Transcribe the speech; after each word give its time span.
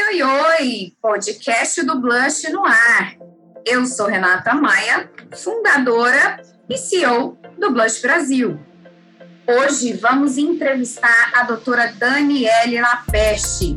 Oi, 0.00 0.22
oi! 0.22 0.92
Podcast 1.02 1.82
do 1.82 2.00
Blush 2.00 2.48
no 2.52 2.64
ar. 2.64 3.16
Eu 3.66 3.84
sou 3.84 4.06
Renata 4.06 4.54
Maia, 4.54 5.10
fundadora 5.34 6.40
e 6.70 6.78
CEO 6.78 7.36
do 7.58 7.72
Blush 7.72 8.00
Brasil. 8.00 8.60
Hoje 9.44 9.94
vamos 9.94 10.38
entrevistar 10.38 11.32
a 11.34 11.42
doutora 11.42 11.92
Daniele 11.98 12.80
Lapeste. 12.80 13.76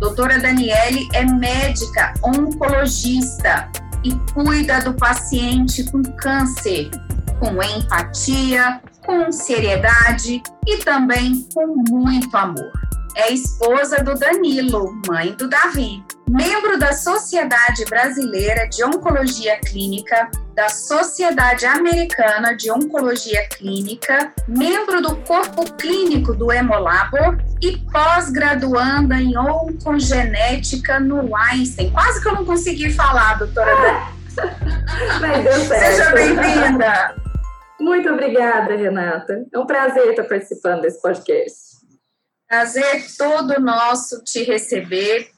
Doutora 0.00 0.40
Daniele 0.40 1.08
é 1.14 1.24
médica 1.24 2.14
oncologista 2.24 3.70
e 4.02 4.12
cuida 4.34 4.80
do 4.80 4.92
paciente 4.94 5.84
com 5.84 6.02
câncer, 6.02 6.90
com 7.38 7.62
empatia, 7.62 8.82
com 9.06 9.30
seriedade 9.30 10.42
e 10.66 10.78
também 10.78 11.48
com 11.54 11.84
muito 11.88 12.36
amor 12.36 12.89
é 13.14 13.32
esposa 13.32 14.02
do 14.02 14.14
Danilo, 14.14 15.00
mãe 15.06 15.32
do 15.32 15.48
Davi. 15.48 16.02
Membro 16.28 16.78
da 16.78 16.92
Sociedade 16.92 17.84
Brasileira 17.86 18.68
de 18.68 18.84
Oncologia 18.84 19.58
Clínica, 19.58 20.30
da 20.54 20.68
Sociedade 20.68 21.66
Americana 21.66 22.56
de 22.56 22.70
Oncologia 22.70 23.48
Clínica, 23.48 24.32
membro 24.46 25.02
do 25.02 25.16
Corpo 25.16 25.64
Clínico 25.72 26.32
do 26.34 26.52
Hemolabor 26.52 27.36
e 27.60 27.76
pós-graduanda 27.90 29.16
em 29.16 29.36
Oncogenética 29.36 31.00
no 31.00 31.34
Einstein. 31.34 31.90
Quase 31.90 32.22
que 32.22 32.28
eu 32.28 32.34
não 32.36 32.44
consegui 32.44 32.92
falar, 32.92 33.38
doutora 33.38 34.06
certo. 35.18 35.68
Seja 35.68 36.10
bem-vinda. 36.12 37.16
Muito 37.80 38.08
obrigada, 38.10 38.76
Renata. 38.76 39.46
É 39.52 39.58
um 39.58 39.66
prazer 39.66 40.10
estar 40.10 40.24
participando 40.24 40.82
desse 40.82 41.00
podcast. 41.02 41.69
Prazer 42.50 43.06
todo 43.16 43.60
nosso 43.60 44.24
te 44.24 44.42
receber. 44.42 45.30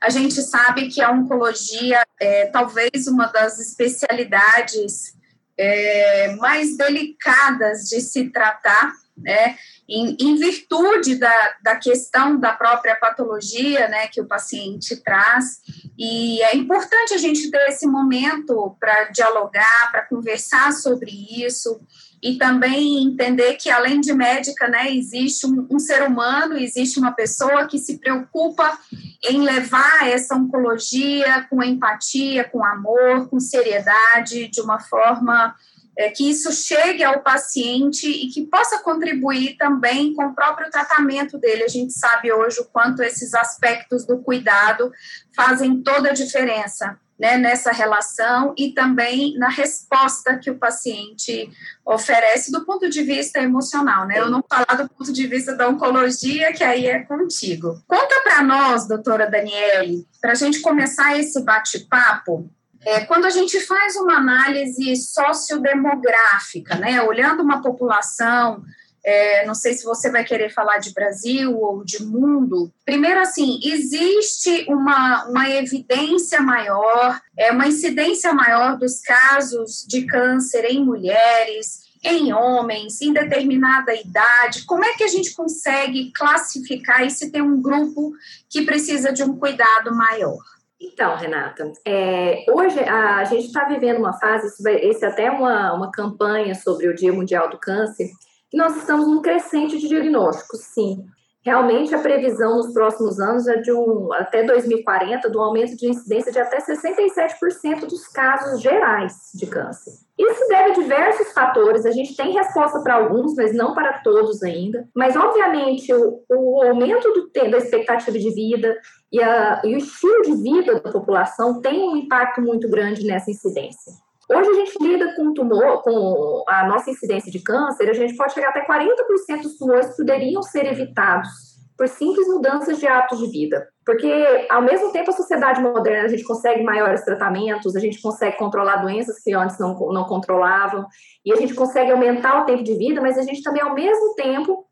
A 0.00 0.08
gente 0.08 0.40
sabe 0.40 0.86
que 0.88 1.02
a 1.02 1.10
oncologia 1.10 2.00
é 2.20 2.46
talvez 2.46 3.08
uma 3.08 3.26
das 3.26 3.58
especialidades 3.58 5.16
é, 5.58 6.32
mais 6.36 6.76
delicadas 6.76 7.88
de 7.88 8.00
se 8.00 8.30
tratar, 8.30 8.92
né? 9.18 9.58
Em, 9.88 10.16
em, 10.20 10.36
virtude 10.36 11.16
da, 11.16 11.56
da 11.60 11.74
questão 11.74 12.38
da 12.38 12.52
própria 12.52 12.94
patologia, 12.94 13.88
né, 13.88 14.06
que 14.06 14.20
o 14.20 14.26
paciente 14.26 14.94
traz. 15.02 15.58
E 15.98 16.40
é 16.44 16.54
importante 16.54 17.14
a 17.14 17.18
gente 17.18 17.50
ter 17.50 17.68
esse 17.68 17.88
momento 17.88 18.76
para 18.78 19.06
dialogar, 19.06 19.90
para 19.90 20.06
conversar 20.06 20.72
sobre 20.72 21.10
isso 21.44 21.80
e 22.22 22.36
também 22.36 23.02
entender 23.02 23.54
que 23.54 23.70
além 23.70 24.00
de 24.00 24.12
médica, 24.12 24.68
né, 24.68 24.92
existe 24.94 25.46
um, 25.46 25.66
um, 25.70 25.78
ser 25.78 26.02
humano, 26.02 26.56
existe 26.56 26.98
uma 26.98 27.12
pessoa 27.12 27.66
que 27.66 27.78
se 27.78 27.98
preocupa 27.98 28.78
em 29.24 29.42
levar 29.42 30.08
essa 30.08 30.34
oncologia 30.34 31.46
com 31.48 31.62
empatia, 31.62 32.44
com 32.44 32.64
amor, 32.64 33.28
com 33.28 33.40
seriedade, 33.40 34.48
de 34.48 34.60
uma 34.60 34.78
forma 34.78 35.54
é, 35.96 36.10
que 36.10 36.28
isso 36.28 36.52
chegue 36.52 37.02
ao 37.02 37.20
paciente 37.20 38.06
e 38.06 38.28
que 38.28 38.46
possa 38.46 38.82
contribuir 38.82 39.56
também 39.56 40.14
com 40.14 40.26
o 40.26 40.34
próprio 40.34 40.70
tratamento 40.70 41.38
dele. 41.38 41.64
A 41.64 41.68
gente 41.68 41.92
sabe 41.94 42.30
hoje 42.30 42.60
o 42.60 42.66
quanto 42.66 43.02
esses 43.02 43.32
aspectos 43.34 44.06
do 44.06 44.18
cuidado 44.18 44.92
fazem 45.34 45.82
toda 45.82 46.10
a 46.10 46.14
diferença 46.14 46.98
né, 47.20 47.36
nessa 47.36 47.70
relação 47.70 48.54
e 48.56 48.72
também 48.72 49.36
na 49.36 49.50
resposta 49.50 50.38
que 50.38 50.50
o 50.50 50.56
paciente 50.56 51.50
oferece 51.84 52.50
do 52.50 52.64
ponto 52.64 52.88
de 52.88 53.02
vista 53.02 53.38
emocional, 53.38 54.06
né? 54.06 54.18
Eu 54.18 54.30
não 54.30 54.42
falar 54.48 54.82
do 54.82 54.88
ponto 54.88 55.12
de 55.12 55.26
vista 55.26 55.54
da 55.54 55.68
oncologia, 55.68 56.50
que 56.54 56.64
aí 56.64 56.86
é 56.86 57.00
contigo. 57.00 57.78
Conta 57.86 58.22
para 58.22 58.42
nós, 58.42 58.88
doutora 58.88 59.30
Daniele, 59.30 60.06
para 60.18 60.32
a 60.32 60.34
gente 60.34 60.60
começar 60.60 61.18
esse 61.18 61.44
bate-papo, 61.44 62.50
é, 62.86 63.00
quando 63.00 63.26
a 63.26 63.30
gente 63.30 63.60
faz 63.60 63.96
uma 63.96 64.16
análise 64.16 64.96
sociodemográfica, 64.96 66.76
né, 66.76 67.02
olhando 67.02 67.42
uma 67.42 67.60
população 67.60 68.64
é, 69.04 69.46
não 69.46 69.54
sei 69.54 69.74
se 69.74 69.84
você 69.84 70.10
vai 70.10 70.24
querer 70.24 70.50
falar 70.50 70.78
de 70.78 70.92
Brasil 70.92 71.58
ou 71.58 71.84
de 71.84 72.02
mundo. 72.02 72.70
Primeiro, 72.84 73.20
assim, 73.20 73.58
existe 73.64 74.66
uma, 74.68 75.26
uma 75.26 75.48
evidência 75.50 76.40
maior, 76.40 77.20
é 77.38 77.50
uma 77.50 77.66
incidência 77.66 78.32
maior 78.32 78.78
dos 78.78 79.00
casos 79.00 79.84
de 79.88 80.06
câncer 80.06 80.64
em 80.66 80.84
mulheres, 80.84 81.90
em 82.02 82.32
homens, 82.32 83.00
em 83.00 83.12
determinada 83.12 83.94
idade? 83.94 84.64
Como 84.64 84.84
é 84.84 84.94
que 84.94 85.04
a 85.04 85.08
gente 85.08 85.34
consegue 85.34 86.10
classificar 86.12 87.04
e 87.04 87.10
se 87.10 87.30
tem 87.30 87.42
um 87.42 87.60
grupo 87.60 88.12
que 88.48 88.62
precisa 88.62 89.12
de 89.12 89.22
um 89.22 89.36
cuidado 89.36 89.94
maior? 89.94 90.38
Então, 90.80 91.14
Renata, 91.14 91.70
é, 91.86 92.46
hoje 92.50 92.80
a, 92.80 93.22
gente 93.24 93.46
está 93.46 93.64
vivendo 93.64 93.98
uma 93.98 94.14
fase, 94.14 94.46
esse 94.80 95.04
é 95.04 95.08
até 95.08 95.30
uma, 95.30 95.74
uma 95.74 95.90
campanha 95.90 96.54
sobre 96.54 96.88
o 96.88 96.94
Dia 96.94 97.12
Mundial 97.12 97.50
do 97.50 97.58
Câncer, 97.58 98.08
nós 98.56 98.76
estamos 98.76 99.06
num 99.06 99.22
crescente 99.22 99.78
de 99.78 99.88
diagnósticos, 99.88 100.60
sim. 100.60 101.04
Realmente, 101.42 101.94
a 101.94 101.98
previsão 101.98 102.58
nos 102.58 102.70
próximos 102.70 103.18
anos 103.18 103.48
é 103.48 103.56
de 103.56 103.72
um, 103.72 104.12
até 104.12 104.42
2040, 104.42 105.30
do 105.30 105.40
aumento 105.40 105.74
de 105.74 105.88
incidência 105.88 106.30
de 106.30 106.38
até 106.38 106.58
67% 106.58 107.86
dos 107.86 108.06
casos 108.08 108.60
gerais 108.60 109.30
de 109.34 109.46
câncer. 109.46 109.92
Isso 110.18 110.48
deve 110.48 110.72
a 110.72 110.74
diversos 110.74 111.32
fatores, 111.32 111.86
a 111.86 111.92
gente 111.92 112.14
tem 112.14 112.34
resposta 112.34 112.82
para 112.82 112.96
alguns, 112.96 113.34
mas 113.34 113.54
não 113.54 113.72
para 113.72 114.02
todos 114.02 114.42
ainda. 114.42 114.86
Mas, 114.94 115.16
obviamente, 115.16 115.90
o, 115.94 116.22
o 116.28 116.62
aumento 116.62 117.10
do, 117.10 117.30
da 117.32 117.56
expectativa 117.56 118.18
de 118.18 118.34
vida 118.34 118.76
e, 119.10 119.22
a, 119.22 119.62
e 119.64 119.74
o 119.74 119.78
estilo 119.78 120.20
de 120.22 120.42
vida 120.42 120.78
da 120.78 120.92
população 120.92 121.62
tem 121.62 121.88
um 121.88 121.96
impacto 121.96 122.42
muito 122.42 122.68
grande 122.68 123.06
nessa 123.06 123.30
incidência. 123.30 123.94
Hoje 124.32 124.48
a 124.48 124.54
gente 124.54 124.78
lida 124.80 125.12
com 125.16 125.34
tumor, 125.34 125.82
com 125.82 126.44
a 126.46 126.68
nossa 126.68 126.88
incidência 126.88 127.32
de 127.32 127.42
câncer, 127.42 127.90
a 127.90 127.92
gente 127.92 128.16
pode 128.16 128.32
chegar 128.32 128.50
até 128.50 128.64
40% 128.64 129.42
dos 129.42 129.58
tumores 129.58 129.96
poderiam 129.96 130.40
ser 130.40 130.66
evitados 130.66 131.28
por 131.76 131.88
simples 131.88 132.28
mudanças 132.28 132.78
de 132.78 132.86
hábitos 132.86 133.18
de 133.18 133.26
vida. 133.26 133.66
Porque, 133.84 134.46
ao 134.48 134.62
mesmo 134.62 134.92
tempo, 134.92 135.10
a 135.10 135.14
sociedade 135.14 135.60
moderna, 135.60 136.04
a 136.04 136.08
gente 136.08 136.22
consegue 136.22 136.62
maiores 136.62 137.04
tratamentos, 137.04 137.74
a 137.74 137.80
gente 137.80 138.00
consegue 138.00 138.36
controlar 138.36 138.76
doenças 138.76 139.20
que 139.20 139.34
antes 139.34 139.58
não, 139.58 139.74
não 139.92 140.04
controlavam, 140.04 140.86
e 141.24 141.32
a 141.32 141.36
gente 141.36 141.54
consegue 141.54 141.90
aumentar 141.90 142.42
o 142.42 142.44
tempo 142.44 142.62
de 142.62 142.76
vida, 142.76 143.00
mas 143.00 143.18
a 143.18 143.22
gente 143.22 143.42
também, 143.42 143.62
ao 143.62 143.74
mesmo 143.74 144.14
tempo, 144.14 144.64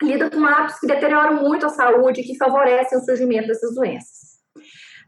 lida 0.00 0.30
com 0.30 0.42
hábitos 0.42 0.78
que 0.78 0.86
deterioram 0.86 1.34
muito 1.42 1.66
a 1.66 1.68
saúde, 1.68 2.22
que 2.22 2.38
favorecem 2.38 2.96
o 2.96 3.02
surgimento 3.02 3.48
dessas 3.48 3.74
doenças. 3.74 4.35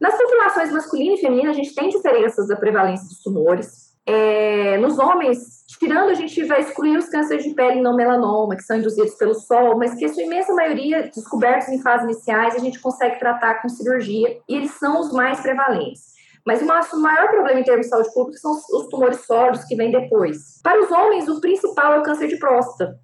Nas 0.00 0.16
populações 0.16 0.70
masculina 0.70 1.14
e 1.14 1.20
feminina, 1.20 1.50
a 1.50 1.54
gente 1.54 1.74
tem 1.74 1.88
diferenças 1.88 2.46
da 2.46 2.56
prevalência 2.56 3.08
dos 3.08 3.20
tumores. 3.20 3.88
É, 4.06 4.78
nos 4.78 4.98
homens, 4.98 5.64
tirando, 5.78 6.10
a 6.10 6.14
gente 6.14 6.42
vai 6.44 6.60
excluir 6.60 6.96
os 6.96 7.08
cânceres 7.08 7.44
de 7.44 7.52
pele 7.52 7.82
não 7.82 7.96
melanoma, 7.96 8.56
que 8.56 8.62
são 8.62 8.78
induzidos 8.78 9.14
pelo 9.16 9.34
sol, 9.34 9.76
mas 9.76 9.94
que 9.94 10.04
a 10.04 10.08
sua 10.08 10.22
imensa 10.22 10.54
maioria, 10.54 11.10
descobertos 11.14 11.68
em 11.68 11.82
fases 11.82 12.04
iniciais, 12.04 12.54
a 12.54 12.58
gente 12.58 12.80
consegue 12.80 13.18
tratar 13.18 13.60
com 13.60 13.68
cirurgia, 13.68 14.38
e 14.48 14.54
eles 14.54 14.70
são 14.72 15.00
os 15.00 15.12
mais 15.12 15.40
prevalentes. 15.40 16.16
Mas 16.46 16.62
o 16.62 17.00
maior 17.00 17.28
problema 17.28 17.60
em 17.60 17.64
termos 17.64 17.86
de 17.86 17.90
saúde 17.90 18.14
pública 18.14 18.38
são 18.38 18.52
os 18.52 18.88
tumores 18.88 19.26
sólidos 19.26 19.64
que 19.64 19.76
vêm 19.76 19.90
depois. 19.90 20.62
Para 20.62 20.80
os 20.80 20.90
homens, 20.90 21.28
o 21.28 21.40
principal 21.40 21.92
é 21.92 21.98
o 21.98 22.02
câncer 22.02 22.28
de 22.28 22.38
próstata. 22.38 22.98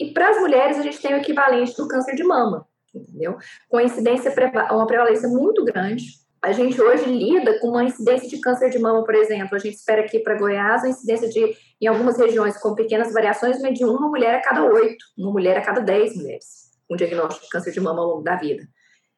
E 0.00 0.12
para 0.12 0.30
as 0.30 0.38
mulheres, 0.38 0.78
a 0.78 0.82
gente 0.82 1.02
tem 1.02 1.12
o 1.12 1.18
equivalente 1.18 1.76
do 1.76 1.88
câncer 1.88 2.14
de 2.14 2.24
mama, 2.24 2.66
entendeu? 2.94 3.36
Com 3.68 3.80
incidência, 3.80 4.32
uma 4.70 4.86
prevalência 4.86 5.28
muito 5.28 5.62
grande 5.64 6.24
a 6.46 6.52
gente 6.52 6.80
hoje 6.80 7.04
lida 7.06 7.58
com 7.58 7.70
uma 7.70 7.82
incidência 7.82 8.28
de 8.28 8.40
câncer 8.40 8.70
de 8.70 8.78
mama, 8.78 9.04
por 9.04 9.16
exemplo. 9.16 9.56
A 9.56 9.58
gente 9.58 9.74
espera 9.74 10.02
aqui 10.02 10.20
para 10.20 10.38
Goiás 10.38 10.84
a 10.84 10.88
incidência 10.88 11.28
de, 11.28 11.56
em 11.80 11.86
algumas 11.88 12.16
regiões 12.16 12.56
com 12.56 12.72
pequenas 12.72 13.12
variações, 13.12 13.58
de 13.58 13.84
uma 13.84 14.08
mulher 14.08 14.36
a 14.36 14.40
cada 14.40 14.64
oito, 14.64 15.04
uma 15.18 15.32
mulher 15.32 15.58
a 15.58 15.60
cada 15.60 15.80
dez 15.80 16.14
mulheres, 16.14 16.70
com 16.88 16.94
diagnóstico 16.94 17.44
de 17.44 17.50
câncer 17.50 17.72
de 17.72 17.80
mama 17.80 18.00
ao 18.00 18.08
longo 18.08 18.22
da 18.22 18.36
vida. 18.36 18.62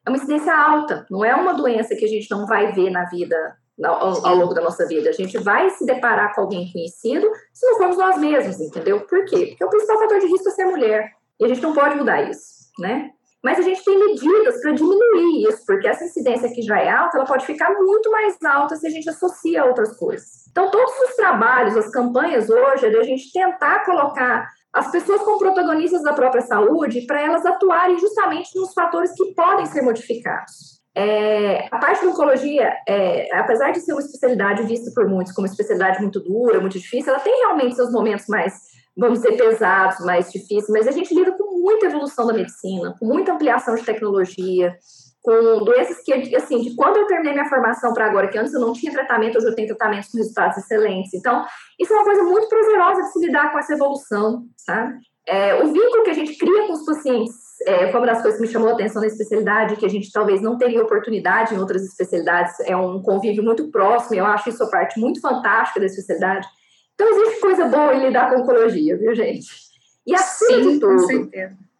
É 0.07 0.09
uma 0.09 0.17
incidência 0.17 0.51
alta, 0.51 1.05
não 1.11 1.23
é 1.23 1.35
uma 1.35 1.53
doença 1.53 1.95
que 1.95 2.03
a 2.03 2.07
gente 2.07 2.29
não 2.31 2.47
vai 2.47 2.71
ver 2.71 2.89
na 2.89 3.05
vida, 3.05 3.37
ao, 3.83 4.25
ao 4.25 4.35
longo 4.35 4.55
da 4.55 4.61
nossa 4.61 4.87
vida. 4.87 5.11
A 5.11 5.13
gente 5.13 5.37
vai 5.37 5.69
se 5.69 5.85
deparar 5.85 6.33
com 6.33 6.41
alguém 6.41 6.71
conhecido 6.71 7.29
se 7.53 7.63
não 7.67 7.77
formos 7.77 7.97
nós 7.97 8.17
mesmos, 8.17 8.59
entendeu? 8.59 9.01
Por 9.01 9.23
quê? 9.25 9.49
Porque 9.49 9.65
o 9.65 9.69
principal 9.69 9.99
fator 9.99 10.19
de 10.19 10.27
risco 10.27 10.49
é 10.49 10.51
ser 10.51 10.65
mulher. 10.65 11.11
E 11.39 11.45
a 11.45 11.47
gente 11.47 11.61
não 11.61 11.75
pode 11.75 11.95
mudar 11.95 12.23
isso, 12.23 12.71
né? 12.79 13.11
Mas 13.43 13.57
a 13.57 13.61
gente 13.61 13.83
tem 13.85 13.97
medidas 13.97 14.61
para 14.61 14.73
diminuir 14.73 15.47
isso, 15.47 15.65
porque 15.65 15.87
essa 15.87 16.03
incidência 16.03 16.51
que 16.53 16.61
já 16.61 16.79
é 16.79 16.89
alta, 16.89 17.17
ela 17.17 17.25
pode 17.25 17.45
ficar 17.45 17.71
muito 17.73 18.11
mais 18.11 18.37
alta 18.43 18.75
se 18.75 18.85
a 18.85 18.89
gente 18.89 19.09
associa 19.09 19.61
a 19.61 19.65
outras 19.65 19.95
coisas. 19.95 20.47
Então, 20.51 20.69
todos 20.69 20.93
os 21.07 21.15
trabalhos, 21.15 21.77
as 21.77 21.89
campanhas 21.89 22.49
hoje, 22.49 22.85
é 22.85 22.89
de 22.89 22.97
a 22.97 23.03
gente 23.03 23.31
tentar 23.31 23.85
colocar 23.85 24.49
as 24.73 24.91
pessoas 24.91 25.21
como 25.21 25.39
protagonistas 25.39 26.03
da 26.03 26.13
própria 26.13 26.41
saúde 26.41 27.05
para 27.07 27.21
elas 27.21 27.45
atuarem 27.45 27.97
justamente 27.97 28.49
nos 28.59 28.73
fatores 28.73 29.13
que 29.13 29.33
podem 29.33 29.65
ser 29.65 29.81
modificados. 29.81 30.79
É, 30.95 31.67
a 31.71 31.77
parte 31.77 32.03
da 32.03 32.11
oncologia, 32.11 32.73
é, 32.87 33.33
apesar 33.37 33.71
de 33.71 33.79
ser 33.79 33.93
uma 33.93 34.01
especialidade 34.01 34.63
vista 34.63 34.91
por 34.93 35.07
muitos 35.07 35.33
como 35.33 35.47
uma 35.47 35.51
especialidade 35.51 36.01
muito 36.01 36.19
dura, 36.19 36.59
muito 36.59 36.77
difícil, 36.77 37.13
ela 37.13 37.21
tem 37.21 37.33
realmente 37.39 37.75
seus 37.75 37.91
momentos 37.91 38.25
mais 38.27 38.69
vamos 38.99 39.21
dizer, 39.21 39.37
pesados, 39.37 40.05
mais 40.05 40.29
difíceis, 40.29 40.67
mas 40.69 40.87
a 40.87 40.91
gente 40.91 41.13
lida 41.15 41.31
com 41.31 41.48
muita 41.59 41.85
evolução 41.87 42.25
da 42.25 42.33
medicina, 42.33 42.95
com 42.99 43.05
muita 43.05 43.33
ampliação 43.33 43.75
de 43.75 43.83
tecnologia, 43.83 44.75
com 45.21 45.63
doenças 45.63 45.97
que, 46.03 46.35
assim, 46.35 46.61
de 46.61 46.75
quando 46.75 46.97
eu 46.97 47.05
terminei 47.05 47.33
minha 47.33 47.49
formação 47.49 47.93
para 47.93 48.05
agora, 48.05 48.29
que 48.29 48.37
antes 48.37 48.53
eu 48.53 48.59
não 48.59 48.73
tinha 48.73 48.91
tratamento, 48.91 49.37
hoje 49.37 49.47
eu 49.47 49.55
tenho 49.55 49.67
tratamentos 49.67 50.09
com 50.09 50.17
resultados 50.17 50.57
excelentes. 50.57 51.13
Então, 51.13 51.45
isso 51.79 51.93
é 51.93 51.95
uma 51.95 52.05
coisa 52.05 52.23
muito 52.23 52.47
prazerosa 52.47 53.01
de 53.01 53.11
se 53.11 53.25
lidar 53.25 53.51
com 53.51 53.59
essa 53.59 53.73
evolução, 53.73 54.43
sabe? 54.57 54.97
É, 55.27 55.61
o 55.61 55.71
vínculo 55.71 56.03
que 56.03 56.09
a 56.09 56.13
gente 56.13 56.37
cria 56.37 56.65
com 56.65 56.73
os 56.73 56.85
pacientes 56.85 57.35
é, 57.67 57.91
foi 57.91 57.99
uma 57.99 58.07
das 58.07 58.21
coisas 58.21 58.39
que 58.39 58.47
me 58.47 58.51
chamou 58.51 58.69
a 58.69 58.73
atenção 58.73 59.01
na 59.01 59.07
especialidade, 59.07 59.75
que 59.75 59.85
a 59.85 59.89
gente 59.89 60.11
talvez 60.11 60.41
não 60.41 60.57
teria 60.57 60.81
oportunidade 60.81 61.53
em 61.53 61.59
outras 61.59 61.83
especialidades, 61.83 62.59
é 62.61 62.75
um 62.75 63.01
convívio 63.01 63.43
muito 63.43 63.69
próximo, 63.69 64.15
eu 64.15 64.25
acho 64.25 64.49
isso 64.49 64.63
a 64.63 64.69
parte 64.69 64.99
muito 64.99 65.19
fantástica 65.19 65.79
da 65.79 65.85
especialidade. 65.85 66.47
Então, 66.93 67.07
existe 67.07 67.41
coisa 67.41 67.65
boa 67.65 67.93
em 67.93 68.07
lidar 68.07 68.29
com 68.29 68.41
oncologia, 68.41 68.97
viu, 68.97 69.13
gente? 69.13 69.68
E 70.09 70.15
acima 70.15 70.63
Sim, 70.63 70.73
de 70.73 70.79
tudo, 70.79 71.29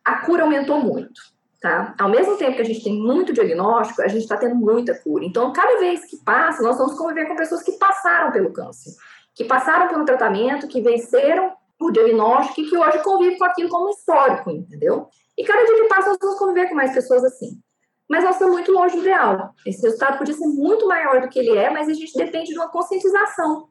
a 0.06 0.18
cura 0.18 0.44
aumentou 0.44 0.80
muito. 0.80 1.20
Tá? 1.60 1.96
Ao 2.00 2.08
mesmo 2.08 2.38
tempo 2.38 2.56
que 2.56 2.62
a 2.62 2.66
gente 2.66 2.84
tem 2.84 2.94
muito 2.94 3.34
diagnóstico, 3.34 4.04
a 4.04 4.08
gente 4.08 4.22
está 4.22 4.38
tendo 4.38 4.56
muita 4.56 4.94
cura. 4.94 5.26
Então, 5.26 5.52
cada 5.52 5.80
vez 5.80 6.06
que 6.06 6.16
passa, 6.24 6.62
nós 6.62 6.78
vamos 6.78 6.94
conviver 6.94 7.26
com 7.28 7.36
pessoas 7.36 7.64
que 7.64 7.72
passaram 7.74 8.32
pelo 8.32 8.54
câncer, 8.54 8.92
que 9.36 9.44
passaram 9.44 10.00
um 10.00 10.06
tratamento, 10.06 10.68
que 10.68 10.80
venceram 10.80 11.54
o 11.82 11.92
diagnóstico 11.92 12.62
e 12.62 12.70
que 12.70 12.78
hoje 12.78 13.04
convivem 13.04 13.38
com 13.38 13.46
aquilo 13.46 13.68
como 13.68 13.90
histórico, 13.90 14.52
entendeu? 14.52 15.08
E 15.36 15.44
cada 15.44 15.66
dia 15.66 15.82
que 15.82 15.88
passa, 15.88 16.10
nós 16.10 16.18
vamos 16.22 16.38
conviver 16.38 16.70
com 16.70 16.76
mais 16.76 16.94
pessoas 16.94 17.24
assim. 17.24 17.60
Mas 18.08 18.24
nós 18.24 18.36
estamos 18.36 18.54
muito 18.54 18.72
longe 18.72 18.96
do 18.96 19.02
ideal. 19.02 19.54
Esse 19.66 19.82
resultado 19.82 20.20
podia 20.20 20.36
ser 20.36 20.48
muito 20.48 20.88
maior 20.88 21.22
do 21.22 21.30
que 21.30 21.40
ele 21.40 21.58
é, 21.58 21.70
mas 21.72 21.90
a 21.90 21.94
gente 21.94 22.16
depende 22.16 22.52
de 22.52 22.58
uma 22.58 22.70
conscientização 22.70 23.68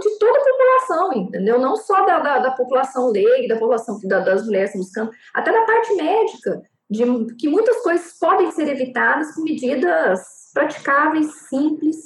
de 0.00 0.18
toda 0.18 0.38
a 0.38 0.44
população, 0.44 1.12
entendeu? 1.12 1.58
Não 1.58 1.76
só 1.76 2.04
da, 2.04 2.18
da, 2.20 2.38
da 2.38 2.50
população 2.52 3.10
leiga, 3.10 3.54
da 3.54 3.60
população 3.60 3.98
da, 4.04 4.20
das 4.20 4.44
mulheres 4.44 4.72
buscando, 4.74 5.10
até 5.34 5.52
da 5.52 5.64
parte 5.64 5.94
médica 5.94 6.62
de 6.90 7.04
que 7.36 7.48
muitas 7.48 7.82
coisas 7.82 8.12
podem 8.18 8.50
ser 8.50 8.68
evitadas 8.68 9.34
com 9.34 9.42
medidas 9.42 10.20
praticáveis, 10.52 11.32
simples 11.48 11.96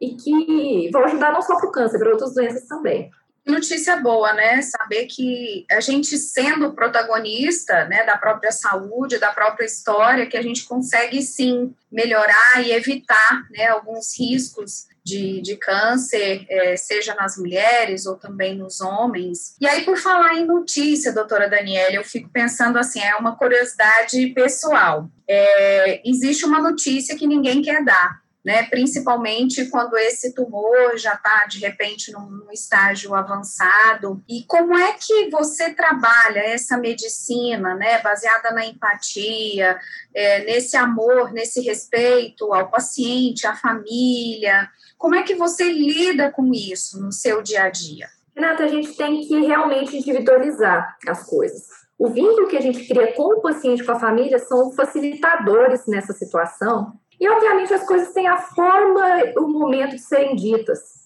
e 0.00 0.14
que 0.14 0.90
vão 0.90 1.04
ajudar 1.04 1.32
não 1.32 1.42
só 1.42 1.58
para 1.58 1.68
o 1.68 1.72
câncer, 1.72 1.98
para 1.98 2.10
outras 2.10 2.34
doenças 2.34 2.66
também. 2.66 3.10
Notícia 3.46 3.96
boa, 3.96 4.32
né? 4.32 4.62
Saber 4.62 5.06
que 5.06 5.66
a 5.70 5.80
gente 5.80 6.16
sendo 6.16 6.74
protagonista, 6.74 7.86
né, 7.86 8.04
da 8.04 8.16
própria 8.16 8.52
saúde, 8.52 9.18
da 9.18 9.32
própria 9.32 9.64
história, 9.64 10.26
que 10.26 10.36
a 10.36 10.42
gente 10.42 10.66
consegue 10.66 11.22
sim 11.22 11.74
melhorar 11.90 12.62
e 12.62 12.70
evitar, 12.72 13.46
né, 13.50 13.66
alguns 13.68 14.18
riscos 14.18 14.86
de, 15.10 15.40
de 15.40 15.56
câncer, 15.56 16.46
é, 16.48 16.76
seja 16.76 17.14
nas 17.14 17.36
mulheres 17.36 18.06
ou 18.06 18.16
também 18.16 18.56
nos 18.56 18.80
homens. 18.80 19.56
E 19.60 19.66
aí, 19.66 19.84
por 19.84 19.96
falar 19.96 20.34
em 20.34 20.46
notícia, 20.46 21.12
doutora 21.12 21.48
Daniela, 21.48 21.94
eu 21.94 22.04
fico 22.04 22.28
pensando 22.28 22.78
assim, 22.78 23.00
é 23.00 23.16
uma 23.16 23.36
curiosidade 23.36 24.28
pessoal. 24.28 25.10
É, 25.28 26.08
existe 26.08 26.44
uma 26.44 26.60
notícia 26.60 27.16
que 27.16 27.26
ninguém 27.26 27.60
quer 27.60 27.84
dar, 27.84 28.20
né? 28.44 28.64
Principalmente 28.64 29.66
quando 29.66 29.96
esse 29.96 30.34
tumor 30.34 30.96
já 30.96 31.14
está 31.14 31.46
de 31.46 31.58
repente 31.58 32.10
num, 32.12 32.28
num, 32.30 32.50
estágio 32.50 33.14
avançado. 33.14 34.22
E 34.28 34.44
como 34.46 34.76
é 34.76 34.94
que 34.94 35.28
você 35.30 35.74
trabalha 35.74 36.40
essa 36.40 36.78
medicina, 36.78 37.74
né? 37.74 38.00
Baseada 38.00 38.50
na 38.52 38.64
empatia, 38.64 39.78
é, 40.14 40.44
nesse 40.44 40.76
amor, 40.76 41.32
nesse 41.32 41.60
respeito 41.60 42.52
ao 42.52 42.70
paciente, 42.70 43.46
à 43.46 43.54
família. 43.54 44.68
Como 44.96 45.14
é 45.14 45.22
que 45.22 45.34
você 45.34 45.64
lida 45.64 46.30
com 46.30 46.52
isso 46.52 47.00
no 47.00 47.12
seu 47.12 47.42
dia 47.42 47.64
a 47.64 47.70
dia? 47.70 48.08
Renata, 48.34 48.64
a 48.64 48.68
gente 48.68 48.94
tem 48.94 49.20
que 49.20 49.38
realmente 49.40 49.96
individualizar 49.96 50.96
as 51.06 51.24
coisas. 51.24 51.80
O 51.98 52.08
vínculo 52.08 52.48
que 52.48 52.56
a 52.56 52.62
gente 52.62 52.86
cria 52.86 53.12
com 53.12 53.24
o 53.24 53.42
paciente, 53.42 53.84
com 53.84 53.92
a 53.92 54.00
família, 54.00 54.38
são 54.38 54.72
facilitadores 54.72 55.86
nessa 55.86 56.14
situação. 56.14 56.98
E, 57.20 57.28
obviamente, 57.28 57.74
as 57.74 57.86
coisas 57.86 58.12
têm 58.14 58.26
a 58.26 58.38
forma 58.38 59.04
o 59.36 59.46
momento 59.46 59.90
de 59.90 59.98
serem 60.00 60.34
ditas. 60.34 61.00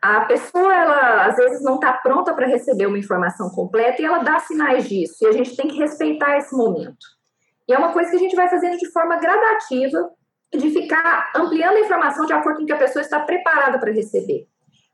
A 0.00 0.22
pessoa, 0.22 0.72
ela 0.72 1.26
às 1.26 1.36
vezes 1.36 1.62
não 1.62 1.74
está 1.74 1.92
pronta 1.92 2.32
para 2.32 2.46
receber 2.46 2.86
uma 2.86 2.98
informação 2.98 3.50
completa 3.50 4.00
e 4.00 4.04
ela 4.04 4.20
dá 4.20 4.38
sinais 4.38 4.88
disso. 4.88 5.16
E 5.22 5.26
a 5.26 5.32
gente 5.32 5.56
tem 5.56 5.68
que 5.68 5.76
respeitar 5.76 6.38
esse 6.38 6.56
momento. 6.56 7.04
E 7.68 7.72
é 7.72 7.78
uma 7.78 7.92
coisa 7.92 8.10
que 8.10 8.16
a 8.16 8.20
gente 8.20 8.36
vai 8.36 8.48
fazendo 8.48 8.78
de 8.78 8.90
forma 8.90 9.16
gradativa, 9.16 10.10
de 10.52 10.70
ficar 10.70 11.30
ampliando 11.36 11.76
a 11.76 11.80
informação 11.80 12.24
de 12.24 12.32
acordo 12.32 12.60
com 12.60 12.66
que 12.66 12.72
a 12.72 12.78
pessoa 12.78 13.02
está 13.02 13.20
preparada 13.20 13.78
para 13.78 13.92
receber. 13.92 14.46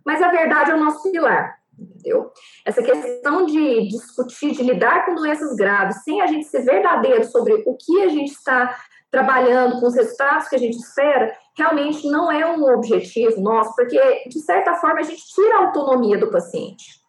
Mas 0.04 0.22
a 0.22 0.28
verdade 0.28 0.70
é 0.70 0.74
o 0.74 0.82
nosso 0.82 1.10
pilar, 1.10 1.56
entendeu? 1.78 2.30
Essa 2.64 2.82
questão 2.82 3.46
de 3.46 3.88
discutir, 3.88 4.52
de 4.52 4.62
lidar 4.62 5.04
com 5.04 5.14
doenças 5.14 5.54
graves, 5.54 6.02
sem 6.02 6.20
a 6.20 6.26
gente 6.26 6.46
ser 6.46 6.62
verdadeiro 6.62 7.24
sobre 7.24 7.54
o 7.66 7.76
que 7.76 8.02
a 8.02 8.08
gente 8.08 8.32
está 8.32 8.76
trabalhando, 9.10 9.80
com 9.80 9.86
os 9.86 9.94
resultados 9.94 10.48
que 10.48 10.56
a 10.56 10.58
gente 10.58 10.76
espera, 10.76 11.32
realmente 11.56 12.08
não 12.08 12.30
é 12.30 12.46
um 12.46 12.62
objetivo 12.74 13.40
nosso, 13.40 13.74
porque, 13.74 13.98
de 14.28 14.40
certa 14.40 14.74
forma, 14.74 15.00
a 15.00 15.04
gente 15.04 15.24
tira 15.26 15.56
a 15.56 15.66
autonomia 15.66 16.18
do 16.18 16.30
paciente. 16.30 17.00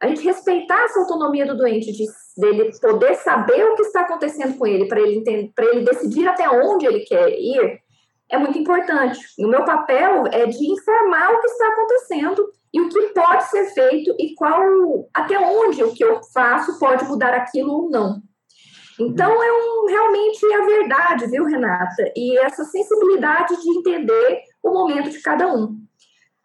A 0.00 0.06
gente 0.06 0.22
respeitar 0.22 0.84
essa 0.84 1.00
autonomia 1.00 1.44
do 1.44 1.56
doente, 1.56 1.90
de, 1.90 2.04
dele 2.36 2.70
poder 2.80 3.16
saber 3.16 3.64
o 3.64 3.74
que 3.74 3.82
está 3.82 4.02
acontecendo 4.02 4.56
com 4.56 4.66
ele, 4.66 4.86
para 4.86 5.00
ele, 5.00 5.24
ele 5.26 5.84
decidir 5.84 6.28
até 6.28 6.48
onde 6.48 6.86
ele 6.86 7.00
quer 7.00 7.28
ir, 7.30 7.80
é 8.30 8.38
muito 8.38 8.58
importante. 8.58 9.18
O 9.38 9.48
meu 9.48 9.64
papel 9.64 10.26
é 10.28 10.46
de 10.46 10.70
informar 10.70 11.32
o 11.32 11.40
que 11.40 11.46
está 11.46 11.68
acontecendo 11.68 12.52
e 12.72 12.80
o 12.80 12.88
que 12.88 13.00
pode 13.08 13.44
ser 13.44 13.66
feito 13.70 14.14
e 14.18 14.34
qual 14.34 15.08
até 15.14 15.38
onde 15.38 15.82
o 15.82 15.92
que 15.92 16.04
eu 16.04 16.20
faço 16.32 16.78
pode 16.78 17.04
mudar 17.06 17.34
aquilo 17.34 17.72
ou 17.72 17.90
não. 17.90 18.22
Então 18.98 19.42
é 19.42 19.52
um, 19.52 19.86
realmente 19.86 20.44
a 20.54 20.64
verdade, 20.64 21.26
viu, 21.26 21.44
Renata? 21.44 22.12
E 22.16 22.38
essa 22.38 22.64
sensibilidade 22.64 23.60
de 23.60 23.70
entender 23.70 24.40
o 24.62 24.70
momento 24.70 25.10
de 25.10 25.20
cada 25.20 25.46
um. 25.46 25.76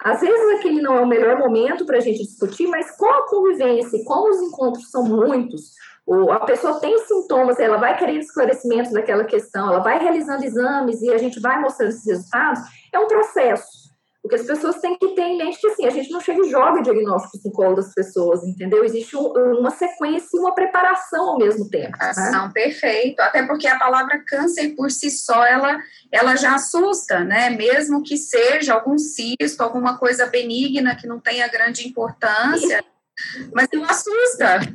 Às 0.03 0.19
vezes 0.21 0.59
aquele 0.59 0.81
não 0.81 0.95
é 0.95 1.01
o 1.01 1.07
melhor 1.07 1.37
momento 1.37 1.85
para 1.85 1.97
a 1.97 2.01
gente 2.01 2.23
discutir, 2.23 2.67
mas 2.67 2.91
com 2.97 3.07
a 3.07 3.25
convivência, 3.27 4.03
como 4.05 4.29
os 4.29 4.41
encontros 4.41 4.91
são 4.91 5.03
muitos, 5.03 5.71
ou 6.05 6.31
a 6.31 6.41
pessoa 6.41 6.79
tem 6.79 6.97
sintomas, 7.05 7.57
ela 7.59 7.77
vai 7.77 7.97
querer 7.97 8.17
esclarecimentos 8.17 8.91
daquela 8.91 9.23
questão, 9.23 9.69
ela 9.69 9.79
vai 9.79 9.99
realizando 9.99 10.43
exames 10.43 11.01
e 11.01 11.11
a 11.11 11.17
gente 11.17 11.39
vai 11.39 11.59
mostrando 11.59 11.89
esses 11.89 12.05
resultados, 12.05 12.61
é 12.91 12.99
um 12.99 13.07
processo. 13.07 13.82
Porque 14.23 14.37
as 14.37 14.47
pessoas 14.47 14.79
têm 14.79 14.97
que 14.97 15.09
ter 15.09 15.23
em 15.23 15.37
mente 15.37 15.59
que 15.59 15.67
assim, 15.67 15.85
a 15.85 15.89
gente 15.89 16.09
não 16.09 16.21
chega 16.21 16.39
e 16.39 16.49
joga 16.49 16.81
diagnósticos 16.81 17.43
no 17.43 17.51
colo 17.51 17.75
das 17.75 17.93
pessoas, 17.93 18.41
entendeu? 18.45 18.81
Existe 18.85 19.17
um, 19.17 19.27
uma 19.59 19.69
sequência 19.69 20.29
e 20.33 20.39
uma 20.39 20.55
preparação 20.55 21.31
ao 21.31 21.37
mesmo 21.37 21.69
tempo. 21.69 21.91
Né? 21.91 21.97
Preparação, 21.97 22.45
né? 22.45 22.51
perfeito. 22.53 23.19
Até 23.19 23.45
porque 23.45 23.67
a 23.67 23.77
palavra 23.77 24.23
câncer 24.25 24.69
por 24.77 24.89
si 24.89 25.11
só, 25.11 25.45
ela, 25.45 25.77
ela 26.09 26.37
já 26.37 26.55
assusta, 26.55 27.19
né? 27.19 27.49
Mesmo 27.49 28.01
que 28.01 28.15
seja 28.15 28.75
algum 28.75 28.97
cisto, 28.97 29.61
alguma 29.61 29.97
coisa 29.97 30.25
benigna 30.25 30.95
que 30.95 31.05
não 31.05 31.19
tenha 31.19 31.45
grande 31.49 31.85
importância, 31.85 32.81
mas 33.53 33.67
ela 33.73 33.87
assusta 33.87 34.73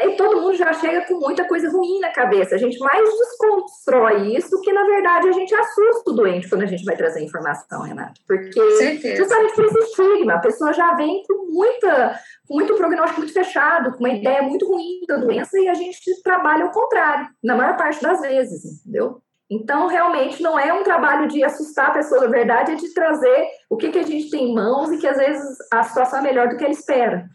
e 0.00 0.16
todo 0.16 0.40
mundo 0.40 0.56
já 0.56 0.72
chega 0.72 1.06
com 1.06 1.14
muita 1.14 1.44
coisa 1.44 1.70
ruim 1.70 1.98
na 2.00 2.10
cabeça. 2.10 2.54
A 2.54 2.58
gente 2.58 2.78
mais 2.78 3.04
desconstrói 3.04 4.36
isso 4.36 4.60
que, 4.60 4.72
na 4.72 4.84
verdade, 4.84 5.28
a 5.28 5.32
gente 5.32 5.54
assusta 5.54 6.10
o 6.10 6.12
doente 6.12 6.48
quando 6.48 6.62
a 6.62 6.66
gente 6.66 6.84
vai 6.84 6.96
trazer 6.96 7.24
informação, 7.24 7.82
Renato. 7.82 8.20
Porque 8.26 9.16
justamente 9.16 9.54
por 9.54 9.64
esse 9.64 9.78
estigma, 9.78 10.34
a 10.34 10.40
pessoa 10.40 10.72
já 10.72 10.94
vem 10.94 11.22
com 11.26 11.52
muita, 11.52 12.20
com 12.46 12.54
muito 12.54 12.74
prognóstico 12.76 13.20
muito 13.20 13.32
fechado, 13.32 13.92
com 13.92 13.98
uma 13.98 14.10
ideia 14.10 14.42
muito 14.42 14.66
ruim 14.66 15.00
da 15.08 15.16
doença, 15.16 15.58
e 15.58 15.68
a 15.68 15.74
gente 15.74 16.22
trabalha 16.22 16.64
ao 16.64 16.70
contrário, 16.70 17.28
na 17.42 17.56
maior 17.56 17.76
parte 17.76 18.00
das 18.00 18.20
vezes, 18.20 18.80
entendeu? 18.80 19.20
Então, 19.50 19.86
realmente, 19.86 20.42
não 20.42 20.58
é 20.58 20.72
um 20.74 20.84
trabalho 20.84 21.26
de 21.26 21.42
assustar 21.42 21.86
a 21.86 21.92
pessoa, 21.94 22.20
na 22.20 22.26
verdade, 22.28 22.72
é 22.72 22.74
de 22.74 22.92
trazer 22.92 23.46
o 23.70 23.76
que, 23.76 23.90
que 23.90 23.98
a 23.98 24.02
gente 24.02 24.30
tem 24.30 24.50
em 24.50 24.54
mãos 24.54 24.92
e 24.92 24.98
que, 24.98 25.06
às 25.06 25.16
vezes, 25.16 25.56
a 25.72 25.82
situação 25.82 26.18
é 26.18 26.22
melhor 26.22 26.48
do 26.48 26.56
que 26.56 26.64
ele 26.64 26.74
espera. 26.74 27.26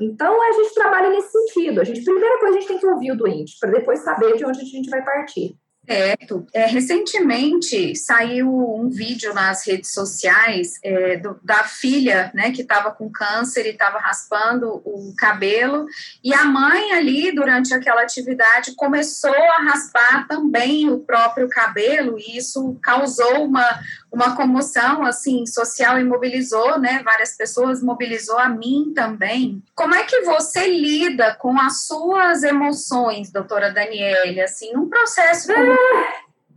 Então, 0.00 0.42
a 0.42 0.52
gente 0.52 0.74
trabalha 0.74 1.10
nesse 1.10 1.30
sentido. 1.30 1.80
A 1.80 1.84
gente, 1.84 2.02
primeira 2.02 2.38
coisa, 2.38 2.56
a 2.56 2.60
gente 2.60 2.68
tem 2.68 2.78
que 2.78 2.86
ouvir 2.86 3.12
o 3.12 3.16
doente, 3.16 3.56
para 3.60 3.70
depois 3.70 4.00
saber 4.00 4.36
de 4.36 4.44
onde 4.44 4.60
a 4.60 4.64
gente 4.64 4.88
vai 4.88 5.04
partir. 5.04 5.56
Certo. 5.86 6.46
É, 6.54 6.66
recentemente 6.66 7.96
saiu 7.96 8.48
um 8.48 8.88
vídeo 8.88 9.34
nas 9.34 9.66
redes 9.66 9.92
sociais 9.92 10.74
é, 10.84 11.16
do, 11.16 11.40
da 11.42 11.64
filha, 11.64 12.30
né, 12.32 12.52
que 12.52 12.62
estava 12.62 12.92
com 12.92 13.10
câncer 13.10 13.66
e 13.66 13.70
estava 13.70 13.98
raspando 13.98 14.80
o 14.84 15.12
cabelo, 15.16 15.86
e 16.22 16.32
a 16.32 16.44
mãe 16.44 16.92
ali, 16.92 17.32
durante 17.32 17.74
aquela 17.74 18.02
atividade, 18.02 18.74
começou 18.76 19.34
a 19.34 19.64
raspar 19.64 20.28
também 20.28 20.88
o 20.88 21.00
próprio 21.00 21.48
cabelo, 21.48 22.16
e 22.18 22.36
isso 22.36 22.78
causou 22.82 23.44
uma, 23.44 23.66
uma 24.12 24.34
comoção, 24.34 25.04
assim, 25.04 25.46
social 25.46 25.98
e 25.98 26.04
mobilizou, 26.04 26.78
né, 26.78 27.00
várias 27.04 27.36
pessoas, 27.36 27.82
mobilizou 27.82 28.38
a 28.38 28.48
mim 28.48 28.92
também. 28.94 29.62
Como 29.74 29.94
é 29.94 30.04
que 30.04 30.22
você 30.22 30.66
lida 30.68 31.34
com 31.36 31.58
as 31.60 31.86
suas 31.86 32.42
emoções, 32.42 33.30
doutora 33.30 33.72
Daniele, 33.72 34.40
assim, 34.40 34.72
num 34.72 34.88
processo 34.88 35.52
como 35.52 35.76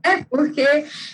é, 0.06 0.22
porque 0.30 0.62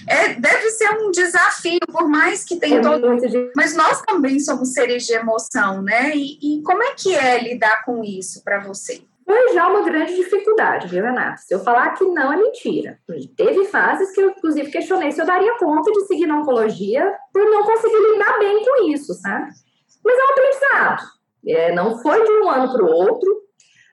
é, 0.08 0.34
deve 0.34 0.72
ser 0.72 0.90
um 1.00 1.12
desafio, 1.12 1.80
por 1.92 2.10
mais 2.10 2.44
que 2.44 2.56
tenha 2.56 2.80
é 2.80 2.82
todo. 2.82 3.08
Mas 3.56 3.76
nós 3.76 4.02
também 4.02 4.40
somos 4.40 4.74
seres 4.74 5.06
de 5.06 5.14
emoção, 5.14 5.84
né? 5.84 6.12
E, 6.16 6.40
e, 6.42 6.64
como 6.64 6.82
é 6.82 6.96
que 6.96 7.16
é 7.16 7.40
lidar 7.40 7.86
com 7.86 8.04
isso 8.04 8.44
para 8.44 8.60
você? 8.60 9.04
Foi 9.30 9.54
já 9.54 9.68
uma 9.68 9.84
grande 9.84 10.16
dificuldade, 10.16 10.88
viu, 10.88 11.04
Renata? 11.04 11.38
Se 11.38 11.54
eu 11.54 11.60
falar 11.60 11.92
que 11.92 12.04
não 12.04 12.34
é 12.34 12.36
mentira. 12.36 12.98
Teve 13.38 13.66
fases 13.66 14.12
que 14.12 14.22
eu, 14.22 14.32
inclusive, 14.32 14.72
questionei 14.72 15.12
se 15.12 15.22
eu 15.22 15.26
daria 15.28 15.56
conta 15.60 15.92
de 15.92 16.08
seguir 16.08 16.26
na 16.26 16.40
oncologia 16.40 17.14
por 17.32 17.46
não 17.46 17.64
conseguir 17.64 18.12
lidar 18.12 18.40
bem 18.40 18.66
com 18.66 18.90
isso, 18.90 19.14
sabe? 19.14 19.52
Mas 20.04 20.18
é 20.18 20.24
um 20.24 20.32
aprendizado. 20.32 21.04
É, 21.48 21.76
não 21.76 22.00
foi 22.00 22.24
de 22.24 22.32
um 22.32 22.50
ano 22.50 22.74
para 22.74 22.84
o 22.84 22.90
outro. 22.90 23.30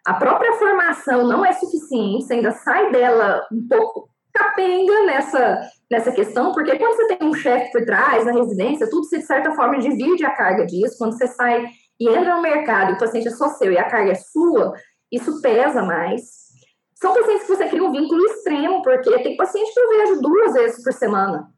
A 0.07 0.15
própria 0.15 0.55
formação 0.55 1.29
não 1.29 1.45
é 1.45 1.53
suficiente, 1.53 2.25
você 2.25 2.33
ainda 2.33 2.53
sai 2.53 2.91
dela 2.91 3.47
um 3.53 3.69
pouco 3.69 4.09
capenga 4.33 5.05
nessa, 5.05 5.61
nessa 5.91 6.13
questão, 6.13 6.53
porque 6.53 6.79
quando 6.79 6.97
você 6.97 7.15
tem 7.15 7.29
um 7.29 7.35
chefe 7.35 7.73
por 7.73 7.85
trás, 7.85 8.25
na 8.25 8.33
residência, 8.33 8.89
tudo 8.89 9.05
se 9.05 9.19
de 9.19 9.27
certa 9.27 9.53
forma 9.53 9.79
divide 9.79 10.25
a 10.25 10.35
carga 10.35 10.65
disso. 10.65 10.97
Quando 10.97 11.13
você 11.13 11.27
sai 11.27 11.67
e 12.01 12.09
entra 12.09 12.37
no 12.37 12.43
mercado 12.43 12.93
e 12.93 12.95
o 12.95 12.99
paciente 12.99 13.29
é 13.29 13.33
só 13.33 13.49
seu 13.49 13.71
e 13.71 13.79
a 13.79 13.85
carga 13.85 14.13
é 14.13 14.15
sua, 14.15 14.75
isso 15.17 15.41
pesa 15.41 15.83
mais. 15.83 16.47
São 16.95 17.13
pacientes 17.13 17.47
que 17.47 17.55
você 17.55 17.69
cria 17.69 17.85
um 17.85 17.93
vínculo 17.93 18.25
extremo, 18.27 18.83
porque 18.83 19.19
tem 19.23 19.37
paciente 19.37 19.73
que 19.73 19.81
eu 19.81 19.89
vejo 19.89 20.21
duas 20.21 20.55
vezes 20.55 20.83
por 20.83 20.93
semana, 20.93 21.49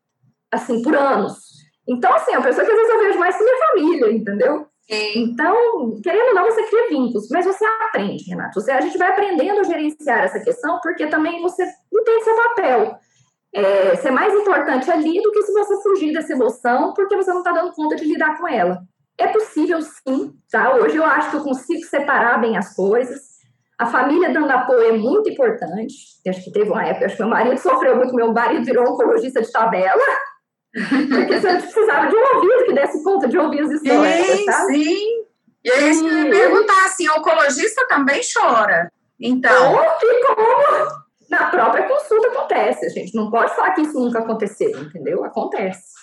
assim, 0.50 0.82
por 0.82 0.96
anos. 0.96 1.36
Então, 1.86 2.12
assim, 2.14 2.32
é 2.32 2.38
uma 2.38 2.46
pessoa 2.46 2.66
que 2.66 2.72
às 2.72 2.76
vezes 2.76 2.92
eu 2.92 3.00
vejo 3.00 3.18
mais 3.18 3.36
que 3.36 3.44
minha 3.44 3.66
família, 3.68 4.12
entendeu? 4.12 4.66
Então, 4.90 6.00
querendo 6.02 6.28
ou 6.28 6.34
não, 6.34 6.44
você 6.44 6.62
cria 6.64 6.88
vínculos, 6.88 7.28
mas 7.30 7.44
você 7.44 7.64
aprende, 7.64 8.24
Renato. 8.24 8.60
Você, 8.60 8.70
a 8.70 8.80
gente 8.80 8.96
vai 8.96 9.10
aprendendo 9.10 9.60
a 9.60 9.64
gerenciar 9.64 10.24
essa 10.24 10.40
questão, 10.40 10.80
porque 10.82 11.06
também 11.06 11.42
você 11.42 11.62
entende 11.92 12.24
seu 12.24 12.36
papel. 12.36 12.98
É, 13.52 13.96
ser 13.96 14.10
mais 14.10 14.32
importante 14.34 14.90
ali 14.90 15.22
do 15.22 15.30
que 15.32 15.42
se 15.42 15.52
você 15.52 15.82
fugir 15.82 16.12
dessa 16.12 16.32
emoção, 16.32 16.92
porque 16.94 17.16
você 17.16 17.30
não 17.30 17.38
está 17.38 17.52
dando 17.52 17.72
conta 17.72 17.96
de 17.96 18.04
lidar 18.04 18.38
com 18.38 18.48
ela. 18.48 18.82
É 19.18 19.26
possível 19.28 19.80
sim, 19.82 20.34
tá? 20.50 20.74
Hoje 20.76 20.96
eu 20.96 21.04
acho 21.04 21.30
que 21.30 21.36
eu 21.36 21.42
consigo 21.42 21.82
separar 21.84 22.38
bem 22.40 22.56
as 22.56 22.74
coisas. 22.74 23.27
A 23.78 23.86
família 23.86 24.32
dando 24.32 24.50
apoio 24.50 24.88
é 24.88 24.92
muito 24.92 25.30
importante. 25.30 25.94
Acho 26.26 26.44
que 26.44 26.52
teve 26.52 26.68
uma 26.68 26.84
época, 26.84 27.06
acho 27.06 27.16
que 27.16 27.22
meu 27.22 27.30
marido 27.30 27.58
sofreu 27.58 27.96
muito, 27.96 28.14
meu 28.14 28.32
marido 28.32 28.64
virou 28.64 28.92
oncologista 28.92 29.40
de 29.40 29.52
tabela, 29.52 30.02
porque 30.74 31.40
você 31.40 31.56
precisava 31.56 32.08
de 32.08 32.16
um 32.16 32.36
ouvido 32.36 32.64
que 32.66 32.72
desse 32.74 33.02
conta 33.04 33.28
de 33.28 33.38
ouvir 33.38 33.60
as 33.60 33.70
histórias, 33.70 34.26
sim, 34.26 34.44
sabe? 34.44 34.84
Sim, 34.84 35.24
e 35.64 35.70
aí 35.70 35.94
você 35.94 36.02
me 36.02 36.30
perguntar 36.30 36.86
assim, 36.86 37.08
o 37.08 37.18
oncologista 37.18 37.86
também 37.88 38.20
chora, 38.20 38.90
então... 39.20 39.74
Ou 39.74 39.78
como 40.26 41.08
na 41.30 41.50
própria 41.50 41.86
consulta 41.86 42.28
acontece, 42.28 42.86
a 42.86 42.88
gente 42.88 43.14
não 43.14 43.30
pode 43.30 43.54
falar 43.54 43.72
que 43.72 43.82
isso 43.82 43.98
nunca 43.98 44.20
aconteceu, 44.20 44.70
entendeu? 44.80 45.24
Acontece. 45.24 45.98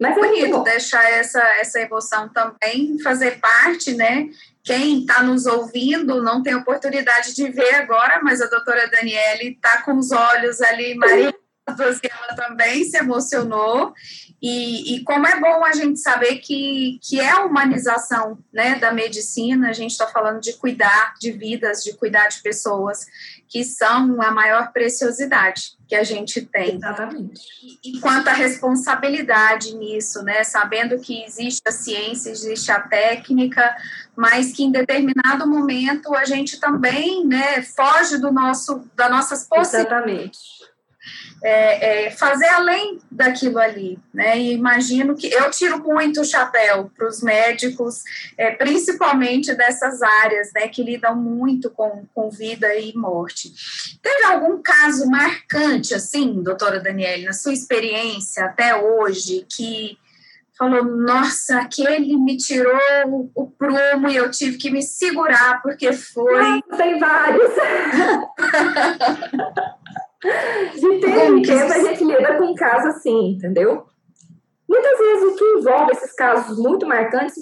Mas 0.00 0.16
é 0.16 0.20
bonito 0.20 0.62
deixar 0.62 1.04
essa, 1.12 1.42
essa 1.58 1.80
emoção 1.80 2.28
também 2.30 2.98
fazer 3.00 3.38
parte, 3.40 3.94
né? 3.94 4.26
Quem 4.64 5.00
está 5.00 5.22
nos 5.22 5.44
ouvindo 5.44 6.22
não 6.22 6.42
tem 6.42 6.54
oportunidade 6.54 7.34
de 7.34 7.50
ver 7.50 7.74
agora, 7.74 8.20
mas 8.22 8.40
a 8.40 8.46
doutora 8.46 8.88
Daniele 8.88 9.50
está 9.50 9.82
com 9.82 9.98
os 9.98 10.10
olhos 10.10 10.62
ali, 10.62 10.94
Maria, 10.94 11.28
e 11.28 11.34
ela 12.10 12.34
também 12.34 12.82
se 12.82 12.96
emocionou. 12.96 13.92
E, 14.46 14.96
e, 14.96 15.04
como 15.04 15.26
é 15.26 15.40
bom 15.40 15.64
a 15.64 15.72
gente 15.72 15.98
saber 15.98 16.36
que, 16.36 17.00
que 17.02 17.18
é 17.18 17.30
a 17.30 17.46
humanização 17.46 18.38
né, 18.52 18.74
da 18.78 18.92
medicina, 18.92 19.70
a 19.70 19.72
gente 19.72 19.92
está 19.92 20.06
falando 20.06 20.38
de 20.38 20.52
cuidar 20.52 21.14
de 21.18 21.32
vidas, 21.32 21.82
de 21.82 21.94
cuidar 21.94 22.28
de 22.28 22.42
pessoas 22.42 23.06
que 23.48 23.64
são 23.64 24.20
a 24.20 24.30
maior 24.30 24.70
preciosidade 24.70 25.78
que 25.88 25.94
a 25.94 26.04
gente 26.04 26.42
tem. 26.42 26.76
Exatamente. 26.76 27.40
E, 27.82 27.96
e 27.96 28.00
quanto 28.00 28.28
à 28.28 28.34
responsabilidade 28.34 29.74
nisso, 29.76 30.22
né? 30.22 30.44
Sabendo 30.44 31.00
que 31.00 31.24
existe 31.24 31.62
a 31.66 31.72
ciência, 31.72 32.28
existe 32.28 32.70
a 32.70 32.80
técnica, 32.80 33.74
mas 34.14 34.52
que 34.52 34.62
em 34.62 34.70
determinado 34.70 35.48
momento 35.48 36.14
a 36.14 36.26
gente 36.26 36.60
também 36.60 37.26
né, 37.26 37.62
foge 37.62 38.18
do 38.18 38.30
nosso, 38.30 38.84
das 38.94 39.10
nossas 39.10 39.44
possibilidades. 39.44 39.88
Exatamente 39.88 40.63
é, 41.42 42.06
é, 42.06 42.10
fazer 42.10 42.46
além 42.46 42.98
daquilo 43.10 43.58
ali, 43.58 43.98
né? 44.14 44.38
E 44.38 44.54
imagino 44.54 45.14
que 45.14 45.26
eu 45.26 45.50
tiro 45.50 45.78
muito 45.78 46.22
o 46.22 46.24
chapéu 46.24 46.90
para 46.96 47.06
os 47.06 47.22
médicos, 47.22 48.02
é, 48.38 48.52
principalmente 48.52 49.54
dessas 49.54 50.02
áreas, 50.02 50.50
né, 50.54 50.68
que 50.68 50.82
lidam 50.82 51.14
muito 51.14 51.68
com, 51.68 52.06
com 52.14 52.30
vida 52.30 52.74
e 52.74 52.94
morte. 52.94 53.52
Teve 54.02 54.24
algum 54.24 54.62
caso 54.62 55.06
marcante, 55.06 55.94
assim, 55.94 56.42
doutora 56.42 56.80
Daniele, 56.80 57.26
na 57.26 57.34
sua 57.34 57.52
experiência 57.52 58.46
até 58.46 58.74
hoje, 58.74 59.46
que 59.54 59.98
falou, 60.56 60.84
nossa, 60.84 61.60
aquele 61.60 62.16
me 62.16 62.38
tirou 62.38 62.72
o, 63.06 63.30
o 63.34 63.50
prumo 63.50 64.08
e 64.08 64.16
eu 64.16 64.30
tive 64.30 64.56
que 64.56 64.70
me 64.70 64.82
segurar 64.82 65.60
porque 65.62 65.92
foi. 65.92 66.62
tem 66.76 66.98
vários. 66.98 67.52
De 70.74 71.00
tempo 71.00 71.36
em 71.36 71.42
tempo 71.42 71.72
a 71.72 71.78
gente 71.78 72.04
lida 72.04 72.38
com 72.38 72.44
um 72.44 72.54
caso 72.54 72.88
assim, 72.88 73.32
entendeu? 73.32 73.84
Muitas 74.66 74.98
vezes 74.98 75.22
o 75.24 75.36
que 75.36 75.44
envolve 75.44 75.92
esses 75.92 76.12
casos 76.14 76.58
muito 76.58 76.86
marcantes 76.86 77.34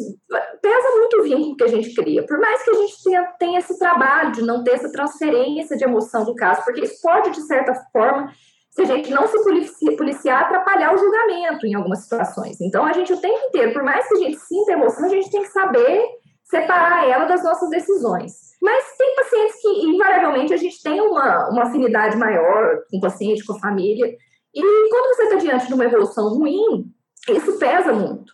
pesa 0.60 0.90
muito 0.96 1.18
o 1.18 1.22
vínculo 1.22 1.56
que 1.56 1.64
a 1.64 1.68
gente 1.68 1.94
cria. 1.94 2.26
Por 2.26 2.38
mais 2.38 2.62
que 2.62 2.70
a 2.70 2.74
gente 2.74 3.02
tenha, 3.04 3.24
tenha 3.38 3.58
esse 3.60 3.78
trabalho 3.78 4.32
de 4.32 4.42
não 4.42 4.64
ter 4.64 4.72
essa 4.72 4.90
transferência 4.90 5.76
de 5.76 5.84
emoção 5.84 6.24
do 6.24 6.34
caso, 6.34 6.64
porque 6.64 6.82
isso 6.82 7.00
pode, 7.00 7.30
de 7.30 7.42
certa 7.42 7.74
forma, 7.92 8.32
se 8.70 8.82
a 8.82 8.84
gente 8.86 9.10
não 9.10 9.26
se 9.28 9.96
policiar, 9.96 10.42
atrapalhar 10.42 10.94
o 10.94 10.98
julgamento 10.98 11.66
em 11.66 11.74
algumas 11.74 12.00
situações. 12.00 12.60
Então, 12.60 12.84
a 12.84 12.92
gente 12.92 13.12
o 13.12 13.20
tempo 13.20 13.38
inteiro, 13.46 13.72
por 13.72 13.82
mais 13.82 14.06
que 14.08 14.14
a 14.14 14.18
gente 14.18 14.38
sinta 14.38 14.72
emoção, 14.72 15.04
a 15.04 15.08
gente 15.08 15.30
tem 15.30 15.42
que 15.42 15.48
saber 15.48 16.04
separar 16.52 17.08
ela 17.08 17.24
das 17.24 17.42
nossas 17.42 17.70
decisões. 17.70 18.52
Mas 18.60 18.84
tem 18.98 19.16
pacientes 19.16 19.56
que, 19.62 19.68
invariavelmente, 19.86 20.52
a 20.52 20.58
gente 20.58 20.82
tem 20.82 21.00
uma, 21.00 21.48
uma 21.48 21.62
afinidade 21.62 22.16
maior 22.18 22.82
com 22.90 22.98
o 22.98 23.00
paciente, 23.00 23.44
com 23.44 23.54
a 23.54 23.58
família. 23.58 24.06
E 24.54 24.88
quando 24.90 25.16
você 25.16 25.22
está 25.22 25.36
diante 25.36 25.66
de 25.66 25.74
uma 25.74 25.86
evolução 25.86 26.28
ruim, 26.28 26.92
isso 27.28 27.58
pesa 27.58 27.94
muito. 27.94 28.30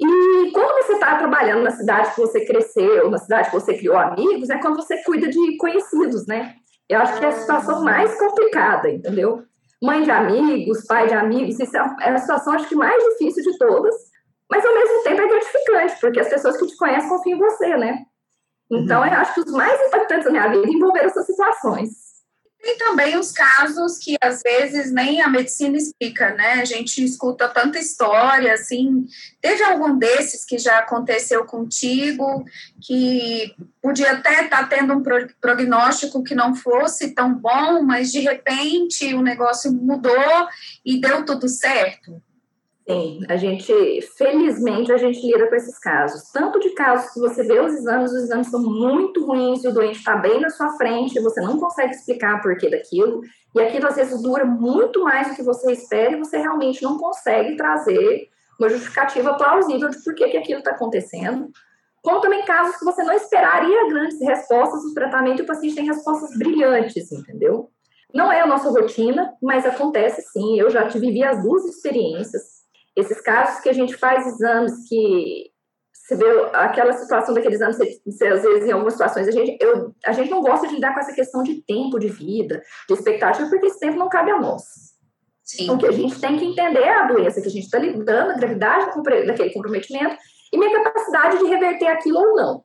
E 0.00 0.50
quando 0.50 0.84
você 0.84 0.94
está 0.94 1.16
trabalhando 1.16 1.62
na 1.62 1.70
cidade 1.70 2.12
que 2.12 2.20
você 2.20 2.44
cresceu, 2.44 3.08
na 3.08 3.18
cidade 3.18 3.48
que 3.48 3.54
você 3.54 3.74
criou 3.74 3.96
amigos, 3.96 4.50
é 4.50 4.58
quando 4.58 4.76
você 4.76 5.00
cuida 5.04 5.28
de 5.28 5.56
conhecidos, 5.56 6.26
né? 6.26 6.56
Eu 6.88 6.98
acho 6.98 7.16
que 7.16 7.24
é 7.24 7.28
a 7.28 7.32
situação 7.32 7.84
mais 7.84 8.18
complicada, 8.18 8.90
entendeu? 8.90 9.44
Mãe 9.80 10.02
de 10.02 10.10
amigos, 10.10 10.84
pai 10.84 11.06
de 11.06 11.14
amigos, 11.14 11.60
isso 11.60 11.76
é, 11.76 11.96
é 12.00 12.10
a 12.10 12.18
situação, 12.18 12.54
acho 12.54 12.68
que, 12.68 12.74
mais 12.74 13.02
difícil 13.04 13.44
de 13.44 13.56
todas, 13.56 13.94
mas 14.52 14.66
ao 14.66 14.74
mesmo 14.74 15.02
tempo 15.02 15.22
é 15.22 15.28
gratificante, 15.28 15.98
porque 15.98 16.20
as 16.20 16.28
pessoas 16.28 16.58
que 16.58 16.66
te 16.66 16.76
conhecem 16.76 17.08
confiam 17.08 17.38
em 17.38 17.40
você, 17.40 17.74
né? 17.74 18.04
Então, 18.70 19.02
eu 19.02 19.12
acho 19.14 19.32
que 19.32 19.40
os 19.40 19.50
mais 19.50 19.80
impactantes 19.80 20.26
da 20.26 20.30
minha 20.30 20.48
vida 20.48 20.68
envolveram 20.68 21.06
essas 21.06 21.24
situações. 21.24 21.88
Tem 22.60 22.76
também 22.76 23.16
os 23.16 23.32
casos 23.32 23.96
que 23.98 24.14
às 24.22 24.42
vezes 24.42 24.92
nem 24.92 25.22
a 25.22 25.28
medicina 25.28 25.76
explica, 25.76 26.34
né? 26.34 26.60
A 26.60 26.64
gente 26.66 27.02
escuta 27.02 27.48
tanta 27.48 27.78
história, 27.78 28.52
assim. 28.52 29.06
Teve 29.40 29.64
algum 29.64 29.96
desses 29.96 30.44
que 30.44 30.58
já 30.58 30.80
aconteceu 30.80 31.46
contigo, 31.46 32.44
que 32.80 33.54
podia 33.80 34.12
até 34.12 34.44
estar 34.44 34.68
tendo 34.68 34.92
um 34.92 35.02
prognóstico 35.40 36.22
que 36.22 36.34
não 36.34 36.54
fosse 36.54 37.14
tão 37.14 37.34
bom, 37.34 37.82
mas 37.82 38.12
de 38.12 38.20
repente 38.20 39.14
o 39.14 39.22
negócio 39.22 39.72
mudou 39.72 40.48
e 40.84 41.00
deu 41.00 41.24
tudo 41.24 41.48
certo? 41.48 42.22
Sim, 42.92 43.20
a 43.26 43.36
gente, 43.36 43.72
felizmente, 44.18 44.92
a 44.92 44.98
gente 44.98 45.26
lida 45.26 45.48
com 45.48 45.54
esses 45.54 45.78
casos. 45.78 46.30
Tanto 46.30 46.60
de 46.60 46.70
casos 46.70 47.10
que 47.12 47.20
você 47.20 47.42
vê 47.42 47.58
os 47.58 47.72
exames, 47.72 48.12
os 48.12 48.24
exames 48.24 48.48
são 48.48 48.62
muito 48.62 49.24
ruins 49.24 49.64
e 49.64 49.68
o 49.68 49.72
doente 49.72 49.98
está 49.98 50.16
bem 50.16 50.40
na 50.40 50.50
sua 50.50 50.76
frente, 50.76 51.18
você 51.20 51.40
não 51.40 51.58
consegue 51.58 51.94
explicar 51.94 52.38
o 52.38 52.42
porquê 52.42 52.68
daquilo, 52.68 53.22
e 53.54 53.60
aquilo 53.60 53.86
às 53.86 53.96
vezes 53.96 54.20
dura 54.20 54.44
muito 54.44 55.02
mais 55.02 55.28
do 55.28 55.34
que 55.34 55.42
você 55.42 55.72
espera 55.72 56.12
e 56.12 56.18
você 56.18 56.36
realmente 56.36 56.82
não 56.82 56.98
consegue 56.98 57.56
trazer 57.56 58.28
uma 58.60 58.68
justificativa 58.68 59.34
plausível 59.34 59.88
de 59.88 60.02
por 60.04 60.14
que, 60.14 60.28
que 60.28 60.36
aquilo 60.36 60.58
está 60.58 60.72
acontecendo. 60.72 61.50
Como 62.02 62.20
também 62.20 62.44
casos 62.44 62.76
que 62.76 62.84
você 62.84 63.02
não 63.04 63.14
esperaria 63.14 63.88
grandes 63.88 64.20
respostas 64.20 64.82
do 64.82 64.92
tratamento 64.92 65.40
e 65.40 65.44
o 65.44 65.46
paciente 65.46 65.76
tem 65.76 65.86
respostas 65.86 66.36
brilhantes, 66.36 67.10
entendeu? 67.10 67.70
Não 68.12 68.30
é 68.30 68.42
a 68.42 68.46
nossa 68.46 68.68
rotina, 68.68 69.32
mas 69.40 69.64
acontece 69.64 70.20
sim. 70.30 70.58
Eu 70.58 70.68
já 70.68 70.84
vivi 70.88 71.24
as 71.24 71.42
duas 71.42 71.64
experiências 71.64 72.51
esses 72.96 73.20
casos 73.20 73.60
que 73.60 73.68
a 73.68 73.72
gente 73.72 73.96
faz 73.96 74.26
exames 74.26 74.88
que 74.88 75.50
você 75.92 76.16
vê 76.16 76.26
aquela 76.52 76.92
situação 76.92 77.34
daqueles 77.34 77.60
exames, 77.60 77.76
você, 77.76 78.00
você, 78.04 78.26
às 78.26 78.42
vezes 78.42 78.68
em 78.68 78.72
algumas 78.72 78.94
situações 78.94 79.28
a 79.28 79.30
gente, 79.30 79.56
eu, 79.60 79.94
a 80.04 80.12
gente 80.12 80.30
não 80.30 80.42
gosta 80.42 80.66
de 80.66 80.74
lidar 80.74 80.92
com 80.92 81.00
essa 81.00 81.14
questão 81.14 81.42
de 81.42 81.62
tempo 81.62 81.98
de 81.98 82.08
vida, 82.08 82.62
de 82.88 82.94
expectativa, 82.94 83.48
porque 83.48 83.66
esse 83.66 83.78
tempo 83.78 83.98
não 83.98 84.08
cabe 84.08 84.30
a 84.30 84.38
nós. 84.38 84.62
Sim. 85.44 85.64
Então, 85.64 85.78
que 85.78 85.86
a 85.86 85.92
gente 85.92 86.20
tem 86.20 86.38
que 86.38 86.44
entender 86.44 86.88
a 86.88 87.06
doença 87.06 87.40
que 87.40 87.48
a 87.48 87.50
gente 87.50 87.64
está 87.64 87.78
lidando, 87.78 88.32
a 88.32 88.36
gravidade 88.36 88.86
daquele 89.26 89.52
comprometimento 89.52 90.16
e 90.52 90.58
minha 90.58 90.82
capacidade 90.82 91.38
de 91.38 91.44
reverter 91.46 91.86
aquilo 91.86 92.18
ou 92.18 92.36
não. 92.36 92.64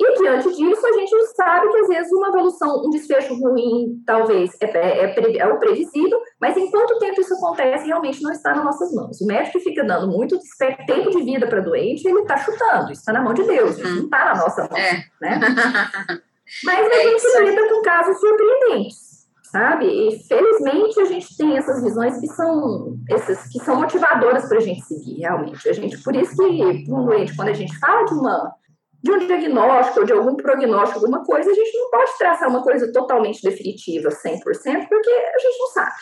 E 0.00 0.14
diante 0.16 0.48
disso, 0.54 0.86
a 0.86 0.92
gente 0.92 1.26
sabe 1.34 1.68
que 1.70 1.78
às 1.78 1.88
vezes 1.88 2.12
uma 2.12 2.28
evolução, 2.28 2.82
um 2.86 2.90
desfecho 2.90 3.34
ruim, 3.34 4.00
talvez 4.06 4.52
é, 4.60 4.66
é, 4.66 5.04
é, 5.06 5.36
é 5.38 5.46
o 5.48 5.58
previsível, 5.58 6.20
mas 6.40 6.56
em 6.56 6.70
quanto 6.70 6.98
tempo 7.00 7.20
isso 7.20 7.34
acontece 7.34 7.86
realmente 7.86 8.22
não 8.22 8.30
está 8.30 8.54
nas 8.54 8.64
nossas 8.64 8.94
mãos. 8.94 9.20
O 9.20 9.26
médico 9.26 9.58
fica 9.58 9.82
dando 9.82 10.06
muito 10.06 10.38
tempo 10.86 11.10
de 11.10 11.22
vida 11.22 11.48
para 11.48 11.60
doente, 11.60 12.06
ele 12.06 12.20
está 12.20 12.36
chutando, 12.36 12.92
isso 12.92 13.00
está 13.00 13.12
na 13.12 13.22
mão 13.22 13.34
de 13.34 13.42
Deus, 13.42 13.76
isso 13.76 13.96
não 13.96 14.04
está 14.04 14.24
na 14.26 14.36
nossa 14.36 14.68
mão. 14.68 14.78
É. 14.78 15.04
Né? 15.20 15.40
Mas 16.64 16.78
a 16.78 16.96
é 16.96 17.02
gente 17.02 17.40
lida 17.44 17.68
com 17.68 17.82
casos 17.82 18.20
surpreendentes 18.20 19.08
sabe? 19.50 19.86
E 19.86 20.22
felizmente 20.24 21.00
a 21.00 21.04
gente 21.06 21.36
tem 21.36 21.56
essas 21.56 21.82
visões 21.82 22.20
que 22.20 22.26
são 22.28 22.98
essas 23.08 23.48
que 23.48 23.58
são 23.60 23.76
motivadoras 23.76 24.46
para 24.46 24.58
a 24.58 24.60
gente 24.60 24.82
seguir, 24.82 25.20
realmente. 25.20 25.66
A 25.68 25.72
gente, 25.72 26.02
por 26.02 26.14
isso 26.14 26.36
que 26.36 26.92
um 26.92 27.06
doente, 27.06 27.34
quando 27.34 27.48
a 27.48 27.54
gente 27.54 27.76
fala 27.78 28.04
de 28.04 28.12
uma 28.12 28.54
de 29.02 29.12
um 29.12 29.18
diagnóstico 29.18 30.00
ou 30.00 30.06
de 30.06 30.12
algum 30.12 30.34
prognóstico, 30.36 31.00
alguma 31.00 31.24
coisa, 31.24 31.50
a 31.50 31.54
gente 31.54 31.76
não 31.76 31.90
pode 31.90 32.18
traçar 32.18 32.48
uma 32.48 32.62
coisa 32.62 32.92
totalmente 32.92 33.42
definitiva, 33.42 34.08
100%, 34.08 34.42
porque 34.42 35.10
a 35.10 35.38
gente 35.38 35.58
não 35.58 35.68
sabe. 35.68 35.96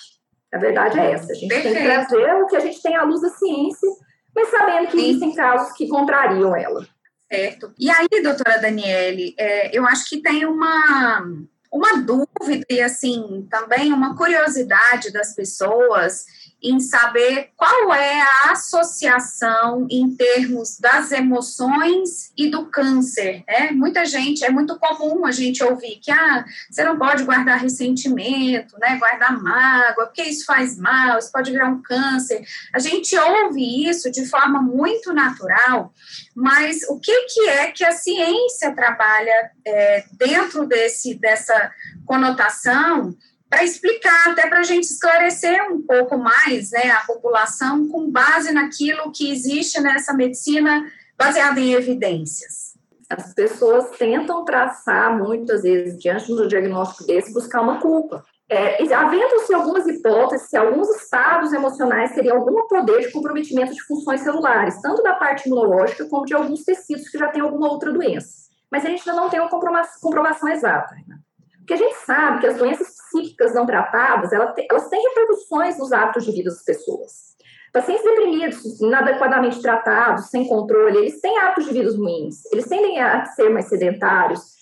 A 0.52 0.58
verdade 0.58 0.98
é 0.98 1.12
essa. 1.12 1.32
A 1.32 1.34
gente 1.34 1.48
Perfeito. 1.48 1.74
tem 1.74 1.82
que 1.82 1.88
trazer 1.88 2.34
o 2.34 2.46
que 2.46 2.56
a 2.56 2.60
gente 2.60 2.80
tem 2.80 2.96
à 2.96 3.02
luz 3.02 3.20
da 3.20 3.28
ciência, 3.30 3.88
mas 4.34 4.48
sabendo 4.48 4.88
que 4.88 4.98
Sim. 4.98 5.08
existem 5.08 5.34
casos 5.34 5.76
que 5.76 5.88
contrariam 5.88 6.56
ela. 6.56 6.86
Certo. 7.30 7.72
E 7.78 7.90
aí, 7.90 8.22
doutora 8.22 8.58
Daniele, 8.58 9.34
é, 9.38 9.76
eu 9.76 9.84
acho 9.84 10.08
que 10.08 10.22
tem 10.22 10.46
uma 10.46 11.24
uma 11.72 11.98
dúvida 11.98 12.64
e 12.70 12.80
assim 12.80 13.46
também 13.50 13.92
uma 13.92 14.16
curiosidade 14.16 15.12
das 15.12 15.34
pessoas 15.34 16.24
em 16.68 16.80
saber 16.80 17.50
qual 17.56 17.94
é 17.94 18.20
a 18.20 18.52
associação 18.52 19.86
em 19.90 20.14
termos 20.14 20.78
das 20.78 21.12
emoções 21.12 22.32
e 22.36 22.50
do 22.50 22.66
câncer. 22.66 23.44
Né? 23.46 23.70
Muita 23.70 24.04
gente, 24.04 24.44
é 24.44 24.50
muito 24.50 24.78
comum 24.78 25.24
a 25.24 25.30
gente 25.30 25.62
ouvir 25.62 26.00
que 26.02 26.10
ah, 26.10 26.44
você 26.70 26.84
não 26.84 26.98
pode 26.98 27.24
guardar 27.24 27.60
ressentimento, 27.60 28.78
né? 28.78 28.96
guardar 28.98 29.40
mágoa, 29.40 30.06
porque 30.06 30.22
isso 30.22 30.44
faz 30.44 30.76
mal, 30.76 31.18
isso 31.18 31.30
pode 31.30 31.52
virar 31.52 31.68
um 31.68 31.80
câncer. 31.80 32.44
A 32.72 32.78
gente 32.78 33.16
ouve 33.16 33.88
isso 33.88 34.10
de 34.10 34.26
forma 34.26 34.60
muito 34.60 35.12
natural, 35.12 35.92
mas 36.34 36.82
o 36.88 36.98
que, 36.98 37.26
que 37.26 37.48
é 37.48 37.70
que 37.70 37.84
a 37.84 37.92
ciência 37.92 38.74
trabalha 38.74 39.50
é, 39.64 40.04
dentro 40.18 40.66
desse, 40.66 41.14
dessa 41.14 41.70
conotação? 42.04 43.16
Para 43.48 43.64
explicar, 43.64 44.30
até 44.30 44.48
para 44.48 44.58
a 44.58 44.64
gente 44.64 44.84
esclarecer 44.84 45.62
um 45.70 45.80
pouco 45.82 46.18
mais 46.18 46.70
né, 46.70 46.90
a 46.90 47.06
população 47.06 47.88
com 47.88 48.10
base 48.10 48.52
naquilo 48.52 49.12
que 49.12 49.30
existe 49.30 49.80
nessa 49.80 50.12
medicina 50.12 50.84
baseada 51.16 51.60
em 51.60 51.72
evidências. 51.72 52.76
As 53.08 53.32
pessoas 53.32 53.90
tentam 53.96 54.44
traçar, 54.44 55.16
muitas 55.16 55.62
vezes, 55.62 55.96
diante 55.98 56.26
do 56.26 56.48
diagnóstico 56.48 57.06
desse, 57.06 57.32
buscar 57.32 57.62
uma 57.62 57.80
culpa. 57.80 58.24
É, 58.48 58.82
Havendo-se 58.94 59.54
algumas 59.54 59.86
hipóteses, 59.86 60.48
se 60.48 60.56
alguns 60.56 60.88
estados 60.88 61.52
emocionais 61.52 62.12
teriam 62.14 62.36
algum 62.36 62.66
poder 62.66 63.00
de 63.00 63.12
comprometimento 63.12 63.72
de 63.72 63.82
funções 63.82 64.20
celulares, 64.20 64.80
tanto 64.82 65.02
da 65.02 65.14
parte 65.14 65.46
imunológica 65.46 66.04
como 66.06 66.26
de 66.26 66.34
alguns 66.34 66.64
tecidos 66.64 67.08
que 67.08 67.18
já 67.18 67.28
têm 67.28 67.42
alguma 67.42 67.70
outra 67.70 67.92
doença. 67.92 68.46
Mas 68.70 68.84
a 68.84 68.88
gente 68.88 69.08
ainda 69.08 69.20
não 69.20 69.30
tem 69.30 69.40
uma 69.40 69.48
comprovação, 69.48 70.00
comprovação 70.00 70.48
exata. 70.48 70.94
Né? 71.06 71.18
Porque 71.66 71.82
a 71.82 71.88
gente 71.88 71.96
sabe 71.96 72.40
que 72.40 72.46
as 72.46 72.58
doenças 72.58 72.94
psíquicas 72.96 73.52
não 73.52 73.66
tratadas, 73.66 74.32
elas 74.32 74.54
têm, 74.54 75.02
repercussões 75.08 75.76
nos 75.76 75.92
hábitos 75.92 76.24
de 76.24 76.30
vida 76.30 76.48
das 76.48 76.62
pessoas. 76.62 77.34
Pacientes 77.72 78.04
deprimidos, 78.04 78.80
inadequadamente 78.80 79.60
tratados, 79.60 80.30
sem 80.30 80.46
controle, 80.46 80.96
eles 80.96 81.20
têm 81.20 81.36
hábitos 81.38 81.64
de 81.66 81.72
vida 81.72 81.90
ruins, 81.90 82.44
eles 82.52 82.68
tendem 82.68 83.02
a 83.02 83.24
ser 83.26 83.48
mais 83.48 83.68
sedentários, 83.68 84.54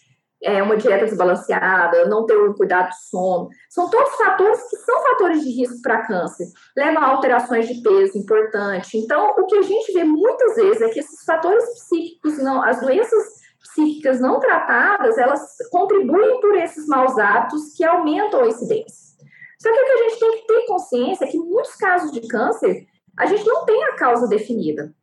é, 0.43 0.63
uma 0.63 0.79
dieta 0.79 1.05
desbalanceada, 1.05 2.07
não 2.07 2.25
ter 2.25 2.39
um 2.39 2.55
cuidado 2.55 2.89
do 2.89 2.95
sono. 2.95 3.51
São 3.69 3.91
todos 3.91 4.15
fatores 4.17 4.61
que 4.71 4.77
são 4.77 5.03
fatores 5.03 5.45
de 5.45 5.51
risco 5.51 5.83
para 5.83 6.07
câncer. 6.07 6.47
Levam 6.75 7.03
a 7.03 7.09
alterações 7.09 7.69
de 7.69 7.83
peso 7.83 8.17
importante. 8.17 8.97
Então, 8.97 9.35
o 9.39 9.47
que 9.47 9.57
a 9.57 9.63
gente 9.63 9.93
vê 9.93 10.05
muitas 10.05 10.57
vezes 10.57 10.83
é 10.83 10.89
que 10.89 11.01
esses 11.01 11.25
fatores 11.25 11.65
psíquicos, 11.75 12.39
não, 12.39 12.63
as 12.63 12.81
doenças 12.81 13.34
psíquicas 13.65 14.21
não 14.21 14.39
tratadas, 14.39 15.19
elas 15.19 15.57
contribuem 15.71 16.41
por 16.41 16.55
esses 16.57 16.87
maus 16.87 17.19
hábitos 17.19 17.75
que 17.75 17.85
aumentam 17.85 18.43
a 18.43 18.47
incidência. 18.47 19.15
Só 19.61 19.73
que 19.73 19.81
o 19.81 19.85
que 19.85 19.93
a 19.93 20.09
gente 20.09 20.21
tem 20.21 20.33
que 20.33 20.47
ter 20.47 20.67
consciência 20.67 21.25
é 21.25 21.29
que 21.29 21.39
muitos 21.39 21.75
casos 21.75 22.13
de 22.13 22.27
câncer, 22.29 22.87
a 23.19 23.27
gente 23.27 23.47
não 23.47 23.65
tem 23.65 23.83
a 23.85 23.97
causa 23.97 24.29
definida. 24.29 24.95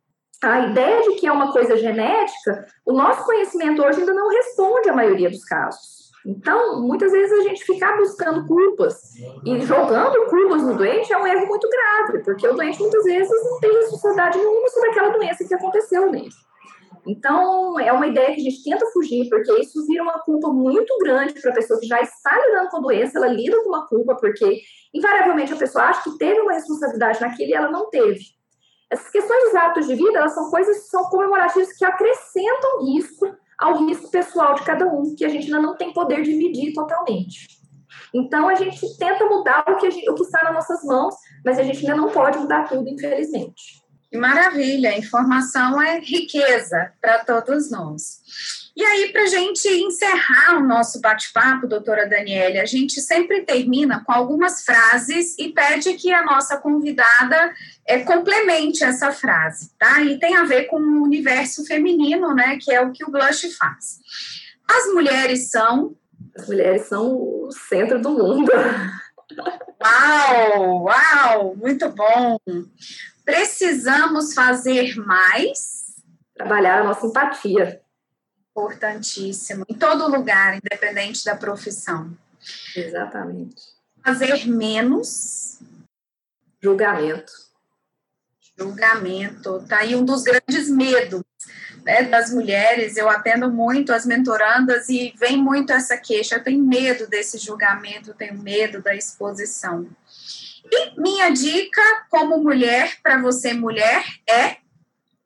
A 0.42 0.60
ideia 0.66 1.02
de 1.02 1.16
que 1.16 1.26
é 1.26 1.32
uma 1.32 1.52
coisa 1.52 1.76
genética, 1.76 2.66
o 2.84 2.92
nosso 2.92 3.24
conhecimento 3.24 3.82
hoje 3.82 4.00
ainda 4.00 4.14
não 4.14 4.28
responde 4.28 4.88
à 4.88 4.92
maioria 4.92 5.30
dos 5.30 5.44
casos. 5.44 6.02
Então, 6.24 6.80
muitas 6.80 7.10
vezes 7.10 7.32
a 7.32 7.42
gente 7.42 7.64
ficar 7.64 7.96
buscando 7.96 8.46
culpas 8.46 9.16
e 9.44 9.60
jogando 9.62 10.26
culpas 10.26 10.62
no 10.62 10.76
doente 10.76 11.12
é 11.12 11.18
um 11.18 11.26
erro 11.26 11.46
muito 11.46 11.68
grave, 11.68 12.22
porque 12.24 12.46
o 12.46 12.54
doente 12.54 12.80
muitas 12.80 13.02
vezes 13.04 13.44
não 13.44 13.58
tem 13.58 13.72
responsabilidade 13.72 14.38
nenhuma 14.38 14.68
sobre 14.68 14.90
aquela 14.90 15.08
doença 15.08 15.44
que 15.44 15.54
aconteceu 15.54 16.10
nele. 16.10 16.30
Então, 17.06 17.80
é 17.80 17.92
uma 17.92 18.06
ideia 18.06 18.32
que 18.34 18.40
a 18.40 18.44
gente 18.44 18.62
tenta 18.62 18.86
fugir, 18.92 19.28
porque 19.28 19.52
isso 19.60 19.84
vira 19.86 20.04
uma 20.04 20.20
culpa 20.20 20.48
muito 20.50 20.96
grande 20.98 21.34
para 21.40 21.50
a 21.50 21.54
pessoa 21.54 21.80
que 21.80 21.86
já 21.86 22.00
está 22.00 22.30
lidando 22.46 22.70
com 22.70 22.76
a 22.76 22.80
doença, 22.80 23.18
ela 23.18 23.26
lida 23.26 23.60
com 23.62 23.68
uma 23.68 23.86
culpa, 23.88 24.14
porque 24.14 24.60
invariavelmente 24.94 25.52
a 25.52 25.56
pessoa 25.56 25.86
acha 25.86 26.04
que 26.04 26.16
teve 26.16 26.40
uma 26.40 26.52
responsabilidade 26.52 27.20
naquilo 27.20 27.50
e 27.50 27.54
ela 27.54 27.70
não 27.70 27.90
teve. 27.90 28.20
Essas 28.88 29.10
questões 29.10 29.44
dos 29.44 29.54
hábitos 29.54 29.88
de 29.88 29.94
vida, 29.96 30.18
elas 30.18 30.34
são 30.34 30.48
coisas 30.50 30.78
que 30.78 30.88
são 30.90 31.04
comemorativas 31.04 31.72
que 31.76 31.84
acrescentam 31.84 32.84
risco 32.84 33.34
ao 33.58 33.86
risco 33.86 34.10
pessoal 34.10 34.54
de 34.54 34.62
cada 34.62 34.86
um, 34.86 35.14
que 35.16 35.24
a 35.24 35.28
gente 35.28 35.46
ainda 35.46 35.60
não 35.60 35.76
tem 35.76 35.92
poder 35.92 36.22
de 36.22 36.34
medir 36.34 36.72
totalmente. 36.72 37.62
Então, 38.14 38.48
a 38.48 38.54
gente 38.54 38.98
tenta 38.98 39.24
mudar 39.24 39.64
o 39.66 39.76
que, 39.76 39.90
gente, 39.90 40.08
o 40.10 40.14
que 40.14 40.22
está 40.22 40.44
nas 40.44 40.54
nossas 40.54 40.84
mãos, 40.84 41.14
mas 41.44 41.58
a 41.58 41.62
gente 41.62 41.78
ainda 41.78 41.96
não 41.96 42.10
pode 42.10 42.38
mudar 42.38 42.68
tudo, 42.68 42.86
infelizmente. 42.88 43.81
Que 44.12 44.18
maravilha, 44.18 44.98
informação 44.98 45.80
é 45.80 45.98
riqueza 45.98 46.92
para 47.00 47.24
todos 47.24 47.70
nós. 47.70 48.20
E 48.76 48.84
aí, 48.84 49.10
para 49.10 49.22
a 49.22 49.26
gente 49.26 49.66
encerrar 49.66 50.58
o 50.58 50.66
nosso 50.66 51.00
bate-papo, 51.00 51.66
doutora 51.66 52.06
Daniele, 52.06 52.60
a 52.60 52.66
gente 52.66 53.00
sempre 53.00 53.40
termina 53.40 54.04
com 54.04 54.12
algumas 54.12 54.66
frases 54.66 55.34
e 55.38 55.48
pede 55.48 55.94
que 55.94 56.12
a 56.12 56.22
nossa 56.26 56.58
convidada 56.58 57.54
é, 57.86 58.00
complemente 58.00 58.84
essa 58.84 59.10
frase, 59.12 59.70
tá? 59.78 60.02
E 60.02 60.18
tem 60.18 60.36
a 60.36 60.44
ver 60.44 60.64
com 60.64 60.76
o 60.76 61.02
universo 61.02 61.64
feminino, 61.64 62.34
né? 62.34 62.58
Que 62.60 62.70
é 62.70 62.82
o 62.82 62.92
que 62.92 63.06
o 63.06 63.10
Blush 63.10 63.56
faz. 63.56 64.00
As 64.70 64.92
mulheres 64.92 65.50
são. 65.50 65.96
As 66.36 66.46
mulheres 66.46 66.82
são 66.82 67.16
o 67.16 67.48
centro 67.50 67.98
do 67.98 68.10
mundo. 68.10 68.52
Uau, 69.82 70.84
uau, 70.84 71.56
muito 71.56 71.88
bom. 71.88 72.38
Precisamos 73.24 74.34
fazer 74.34 74.96
mais? 74.96 75.96
Trabalhar 76.34 76.80
a 76.80 76.84
nossa 76.84 77.06
empatia. 77.06 77.80
Importantíssimo. 78.50 79.64
Em 79.68 79.74
todo 79.74 80.10
lugar, 80.10 80.56
independente 80.56 81.24
da 81.24 81.36
profissão. 81.36 82.16
Exatamente. 82.74 83.62
Fazer 84.04 84.46
menos? 84.46 85.60
Julgamento. 86.60 87.32
Julgamento. 88.58 89.64
Tá 89.68 89.78
aí 89.78 89.94
um 89.94 90.04
dos 90.04 90.22
grandes 90.22 90.68
medos 90.68 91.22
né, 91.84 92.02
das 92.04 92.32
mulheres. 92.32 92.96
Eu 92.96 93.08
atendo 93.08 93.50
muito 93.50 93.92
as 93.92 94.04
mentorandas 94.04 94.88
e 94.88 95.14
vem 95.18 95.36
muito 95.36 95.72
essa 95.72 95.96
queixa. 95.96 96.36
Eu 96.36 96.44
tenho 96.44 96.62
medo 96.62 97.06
desse 97.06 97.38
julgamento, 97.38 98.10
eu 98.10 98.14
tenho 98.14 98.38
medo 98.38 98.82
da 98.82 98.94
exposição. 98.94 99.88
E 100.70 101.00
minha 101.00 101.30
dica 101.30 101.82
como 102.10 102.38
mulher, 102.38 102.98
para 103.02 103.20
você 103.20 103.52
mulher, 103.52 104.04
é 104.28 104.56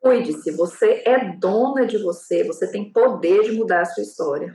cuide-se, 0.01 0.53
você 0.53 1.03
é 1.05 1.33
dona 1.37 1.85
de 1.85 1.99
você, 1.99 2.44
você 2.44 2.70
tem 2.70 2.92
poder 2.92 3.42
de 3.42 3.53
mudar 3.53 3.83
a 3.83 3.85
sua 3.87 4.05
história. 4.05 4.53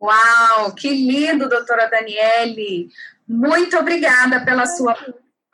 Uau, 0.00 0.74
que 0.74 0.90
lindo, 0.90 1.48
doutora 1.48 1.88
Daniele. 1.88 2.88
Muito 3.26 3.76
obrigada 3.78 4.44
pela 4.44 4.66
sua 4.66 4.94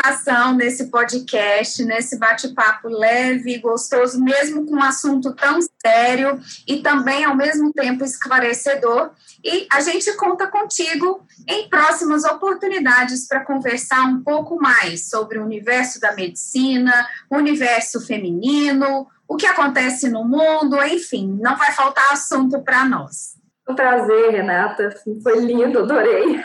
participação 0.05 0.55
nesse 0.55 0.90
podcast, 0.90 1.83
nesse 1.85 2.19
bate-papo 2.19 2.88
leve 2.88 3.55
e 3.55 3.59
gostoso, 3.59 4.23
mesmo 4.23 4.67
com 4.67 4.77
um 4.77 4.83
assunto 4.83 5.35
tão 5.35 5.59
sério 5.85 6.38
e 6.69 6.83
também, 6.83 7.25
ao 7.25 7.35
mesmo 7.35 7.73
tempo, 7.73 8.05
esclarecedor. 8.05 9.11
E 9.43 9.67
a 9.73 9.81
gente 9.81 10.12
conta 10.17 10.47
contigo 10.47 11.27
em 11.49 11.69
próximas 11.69 12.25
oportunidades 12.25 13.27
para 13.27 13.45
conversar 13.45 14.03
um 14.03 14.23
pouco 14.23 14.57
mais 14.61 15.09
sobre 15.09 15.38
o 15.38 15.45
universo 15.45 15.99
da 16.01 16.14
medicina, 16.14 17.09
o 17.31 17.37
universo 17.37 18.01
feminino, 18.07 19.07
o 19.27 19.37
que 19.37 19.47
acontece 19.47 20.11
no 20.11 20.25
mundo, 20.25 20.83
enfim, 20.85 21.38
não 21.40 21.57
vai 21.57 21.73
faltar 21.73 22.12
assunto 22.12 22.62
para 22.62 22.85
nós. 22.85 23.35
Um 23.67 23.75
prazer, 23.75 24.31
Renata. 24.31 24.95
Foi 25.23 25.40
lindo, 25.40 25.79
adorei 25.79 26.38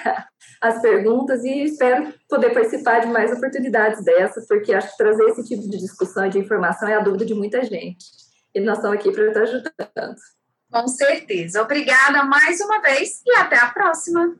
as 0.62 0.82
perguntas 0.82 1.44
e 1.44 1.64
espero 1.64 2.14
poder 2.28 2.54
participar 2.54 3.00
de 3.00 3.08
mais 3.08 3.32
oportunidades 3.32 4.04
dessas, 4.04 4.48
porque 4.48 4.74
acho 4.74 4.92
que 4.92 4.98
trazer 4.98 5.24
esse 5.26 5.44
tipo 5.44 5.62
de 5.70 5.78
discussão 5.78 6.26
e 6.26 6.30
de 6.30 6.40
informação 6.40 6.88
é 6.88 6.96
a 6.96 7.00
dúvida 7.00 7.26
de 7.26 7.34
muita 7.34 7.64
gente. 7.64 8.06
E 8.54 8.60
nós 8.60 8.78
estamos 8.78 8.98
aqui 8.98 9.12
para 9.12 9.28
estar 9.28 9.42
ajudando. 9.44 10.16
Com 10.72 10.88
certeza. 10.88 11.62
Obrigada 11.62 12.24
mais 12.24 12.60
uma 12.62 12.82
vez 12.82 13.22
e 13.26 13.32
até 13.38 13.58
a 13.58 13.70
próxima. 13.70 14.36